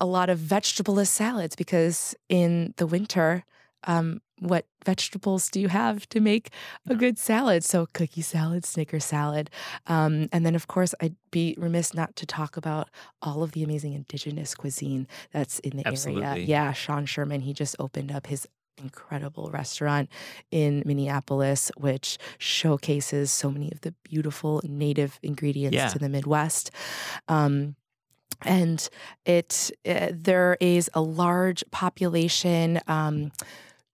[0.00, 3.44] a lot of vegetable salads because in the winter,
[3.84, 6.50] um, what vegetables do you have to make
[6.88, 7.64] a good salad?
[7.64, 9.48] So, cookie salad, Snicker salad.
[9.86, 12.90] Um, and then, of course, I'd be remiss not to talk about
[13.22, 16.24] all of the amazing indigenous cuisine that's in the Absolutely.
[16.24, 16.44] area.
[16.46, 18.46] Yeah, Sean Sherman, he just opened up his
[18.78, 20.08] incredible restaurant
[20.50, 25.88] in Minneapolis, which showcases so many of the beautiful native ingredients yeah.
[25.88, 26.70] to the Midwest.
[27.28, 27.76] Um,
[28.42, 28.88] and
[29.24, 32.80] it uh, there is a large population.
[32.86, 33.32] Um,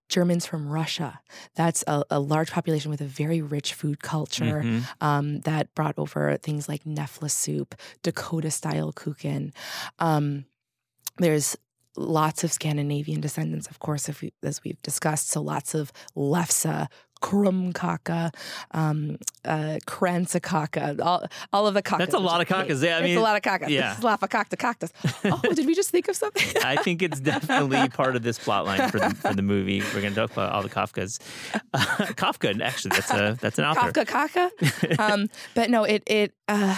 [0.09, 1.21] Germans from Russia.
[1.55, 4.81] That's a, a, large population with a very rich food culture mm-hmm.
[5.01, 9.53] um, that brought over things like knoephla soup, Dakota style kuchen.
[9.99, 10.45] Um,
[11.17, 11.57] there's
[11.97, 15.31] lots of Scandinavian descendants, of course, we, as we've discussed.
[15.31, 16.89] So lots of lefse,
[17.23, 18.35] krumkaka,
[18.73, 21.99] um, uh, kransekaka, all, all of the kakas.
[21.99, 22.83] That's a lot of kakas.
[22.83, 23.69] Yeah, I mean, it's a lot of kakas.
[23.69, 23.95] Yeah.
[23.97, 24.93] Lafakakta cactus.
[25.25, 26.63] Oh, did we just think of something?
[26.65, 29.81] I think it's definitely part of this plot line for the, for the movie.
[29.81, 31.21] We're going to talk about all the Kafkas.
[31.73, 31.79] Uh,
[32.17, 33.93] Kafka, actually, that's a that's an author.
[34.05, 34.51] Kafka,
[34.89, 35.03] Kaka.
[35.03, 36.77] um, but no, it it uh,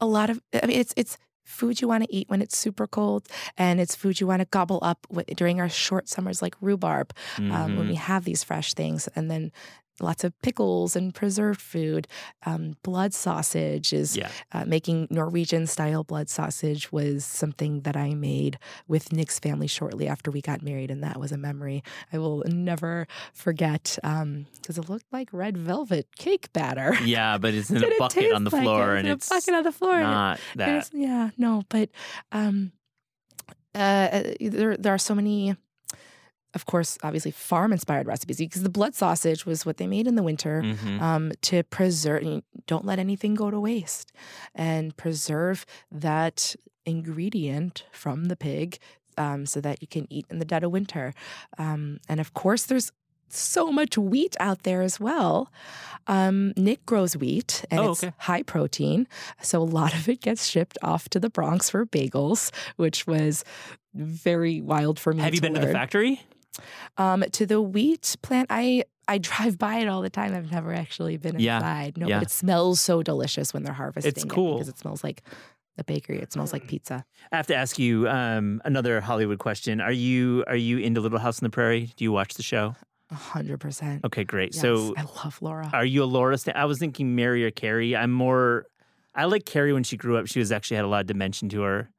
[0.00, 0.40] a lot of.
[0.60, 3.26] I mean, it's it's food you want to eat when it's super cold,
[3.56, 7.52] and it's food you want to gobble up during our short summers, like rhubarb, mm-hmm.
[7.52, 8.02] um, when we mm-hmm.
[8.02, 9.08] have these fresh things.
[9.16, 9.52] And then
[10.00, 12.06] lots of pickles and preserved food.
[12.44, 14.30] Um, blood sausage is yeah.
[14.52, 20.08] uh, making Norwegian style blood sausage was something that I made with Nick's family shortly
[20.08, 21.82] after we got married, and that was a memory
[22.12, 26.96] I will never forget because um, it looked like red velvet cake batter.
[27.04, 29.00] Yeah, but it's in a bucket on the like floor, it.
[29.00, 30.00] and it's a bucket on the floor.
[30.00, 30.90] Not that.
[30.92, 31.90] yeah, no, but
[32.32, 32.72] um,
[33.74, 35.56] uh, there there are so many
[36.56, 40.16] of course, obviously farm inspired recipes because the blood sausage was what they made in
[40.16, 41.00] the winter mm-hmm.
[41.00, 42.42] um, to preserve.
[42.66, 44.10] Don't let anything go to waste,
[44.54, 48.78] and preserve that ingredient from the pig
[49.18, 51.14] um, so that you can eat in the dead of winter.
[51.58, 52.90] Um, and of course, there's
[53.28, 55.52] so much wheat out there as well.
[56.06, 58.14] Um, Nick grows wheat and oh, it's okay.
[58.18, 59.08] high protein.
[59.42, 63.44] So a lot of it gets shipped off to the Bronx for bagels, which was
[63.94, 65.22] very wild for me.
[65.22, 66.22] Have you been to the factory?
[66.96, 70.34] Um, to the wheat plant, I I drive by it all the time.
[70.34, 71.56] I've never actually been yeah.
[71.56, 71.98] inside.
[71.98, 72.18] No, yeah.
[72.18, 74.10] but it smells so delicious when they're harvesting.
[74.10, 75.22] It's cool because it, it smells like
[75.78, 76.18] a bakery.
[76.18, 76.68] It smells like mm.
[76.68, 77.04] pizza.
[77.32, 79.80] I have to ask you um, another Hollywood question.
[79.80, 81.90] Are you are you into Little House on the Prairie?
[81.96, 82.74] Do you watch the show?
[83.10, 84.04] A hundred percent.
[84.04, 84.54] Okay, great.
[84.54, 85.70] Yes, so I love Laura.
[85.72, 86.36] Are you a Laura?
[86.36, 87.94] St- I was thinking Mary or Carrie.
[87.94, 88.66] I'm more.
[89.14, 90.26] I like Carrie when she grew up.
[90.26, 91.90] She was actually had a lot of dimension to her.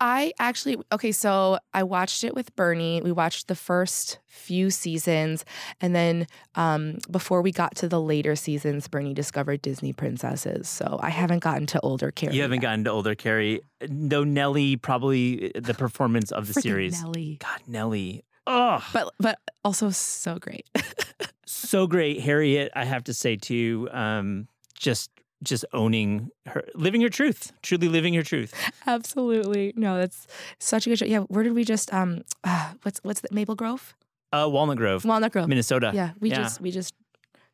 [0.00, 3.00] I actually, okay, so I watched it with Bernie.
[3.02, 5.44] We watched the first few seasons.
[5.80, 10.68] And then um, before we got to the later seasons, Bernie discovered Disney princesses.
[10.68, 12.34] So I haven't gotten to older Carrie.
[12.34, 12.62] You haven't yet.
[12.62, 13.60] gotten to older Carrie.
[13.88, 17.00] No, Nellie, probably the performance of the series.
[17.02, 17.38] Nellie.
[17.40, 18.24] God, Nellie.
[18.46, 20.68] Oh, but but also so great.
[21.46, 22.70] so great, Harriet.
[22.76, 23.88] I have to say too.
[23.90, 25.10] Um, just
[25.42, 28.54] just owning her, living your truth, truly living your truth.
[28.86, 29.72] Absolutely.
[29.76, 30.26] No, that's
[30.58, 31.06] such a good show.
[31.06, 31.20] Yeah.
[31.20, 33.94] Where did we just, um, uh, what's, what's the Maple Grove?
[34.32, 35.04] Uh, Walnut Grove.
[35.04, 35.48] Walnut Grove.
[35.48, 35.92] Minnesota.
[35.94, 36.10] Yeah.
[36.20, 36.36] We yeah.
[36.36, 36.94] just, we just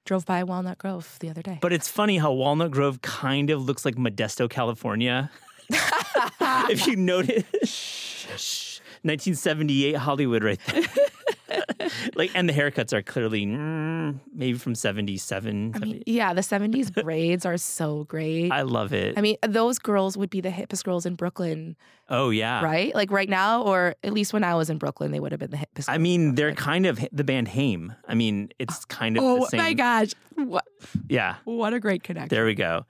[0.04, 1.58] drove by Walnut Grove the other day.
[1.60, 5.30] But it's funny how Walnut Grove kind of looks like Modesto, California.
[6.70, 10.82] if you notice, 1978 Hollywood right there.
[12.14, 15.72] like, and the haircuts are clearly mm, maybe from 77.
[15.74, 18.50] I mean, yeah, the 70s braids are so great.
[18.50, 19.16] I love it.
[19.16, 21.76] I mean, those girls would be the hippest girls in Brooklyn.
[22.08, 22.62] Oh, yeah.
[22.62, 22.94] Right?
[22.94, 25.50] Like right now, or at least when I was in Brooklyn, they would have been
[25.50, 25.86] the hippest.
[25.88, 27.94] I mean, they're kind of the band Haim.
[28.08, 29.58] I mean, it's kind of oh, the same.
[29.58, 30.10] my gosh.
[30.34, 30.66] What?
[31.08, 31.36] Yeah.
[31.44, 32.28] What a great connection.
[32.28, 32.86] There we go.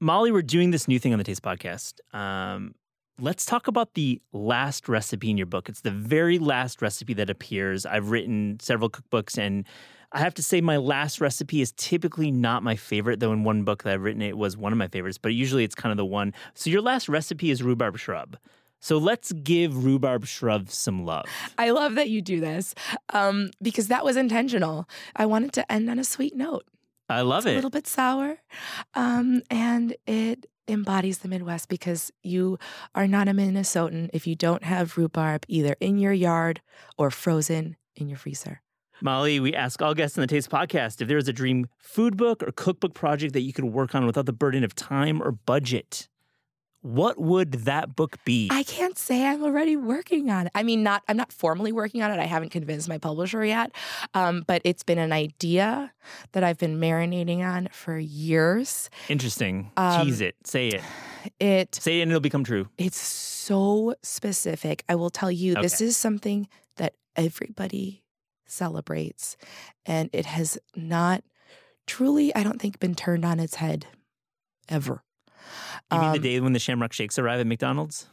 [0.00, 1.94] Molly, we're doing this new thing on the Taste Podcast.
[2.14, 2.74] Um,
[3.18, 5.68] let's talk about the last recipe in your book.
[5.68, 7.84] It's the very last recipe that appears.
[7.84, 9.66] I've written several cookbooks, and
[10.12, 13.64] I have to say, my last recipe is typically not my favorite, though in one
[13.64, 15.96] book that I've written, it was one of my favorites, but usually it's kind of
[15.96, 16.32] the one.
[16.54, 18.36] So, your last recipe is rhubarb shrub.
[18.80, 21.26] So, let's give rhubarb shrub some love.
[21.58, 22.74] I love that you do this
[23.12, 24.88] um, because that was intentional.
[25.16, 26.64] I wanted to end on a sweet note.
[27.10, 27.52] I love it's it.
[27.52, 28.38] A little bit sour,
[28.94, 32.58] um, and it embodies the Midwest because you
[32.94, 36.60] are not a Minnesotan if you don't have rhubarb either in your yard
[36.96, 38.62] or frozen in your freezer.
[39.00, 42.16] Molly, we ask all guests on the Taste Podcast if there is a dream food
[42.16, 45.30] book or cookbook project that you could work on without the burden of time or
[45.30, 46.08] budget.
[46.80, 48.48] What would that book be?
[48.52, 50.52] I can't say I'm already working on it.
[50.54, 52.20] I mean, not I'm not formally working on it.
[52.20, 53.72] I haven't convinced my publisher yet,
[54.14, 55.92] um, but it's been an idea
[56.32, 58.90] that I've been marinating on for years.
[59.08, 59.72] Interesting.
[59.76, 60.36] Um, Tease it.
[60.44, 60.82] Say it.
[61.40, 62.68] It Say it and it'll become true.
[62.78, 64.84] it's so specific.
[64.88, 68.04] I will tell you, this is something that everybody
[68.46, 69.36] celebrates,
[69.84, 71.24] and it has not
[71.86, 73.86] truly, I don't think, been turned on its head
[74.68, 75.02] ever.
[75.92, 78.06] You mean the Um, day when the Shamrock Shakes arrive at McDonald's?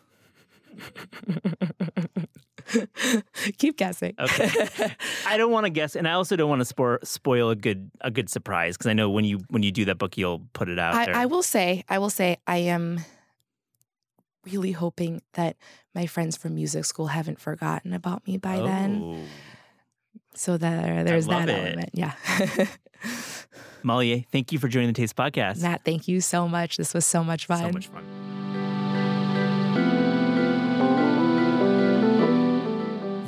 [3.57, 4.13] Keep guessing.
[4.19, 4.49] Okay.
[5.27, 7.91] I don't want to guess, and I also don't want to spoil spoil a good
[8.01, 10.69] a good surprise because I know when you when you do that book, you'll put
[10.69, 11.15] it out I, there.
[11.15, 13.01] I will say, I will say, I am
[14.45, 15.57] really hoping that
[15.93, 19.01] my friends from music school haven't forgotten about me by then.
[19.03, 19.19] Oh.
[20.33, 21.57] So that there's that it.
[21.57, 21.89] element.
[21.93, 22.13] Yeah.
[23.85, 25.61] Molly, thank you for joining the Taste Podcast.
[25.61, 26.77] Matt, thank you so much.
[26.77, 27.59] This was so much fun.
[27.59, 28.03] So much fun.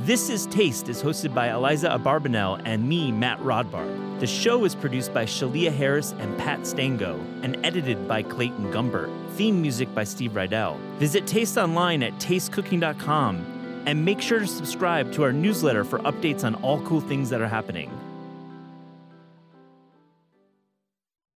[0.04, 4.20] This is Taste is hosted by Eliza Abarbanel and me, Matt Rodbard.
[4.20, 9.14] The show is produced by Shalia Harris and Pat Stango and edited by Clayton Gumbert.
[9.34, 10.80] Theme music by Steve Rydell.
[10.98, 16.44] Visit Taste online at tastecooking.com and make sure to subscribe to our newsletter for updates
[16.44, 17.92] on all cool things that are happening.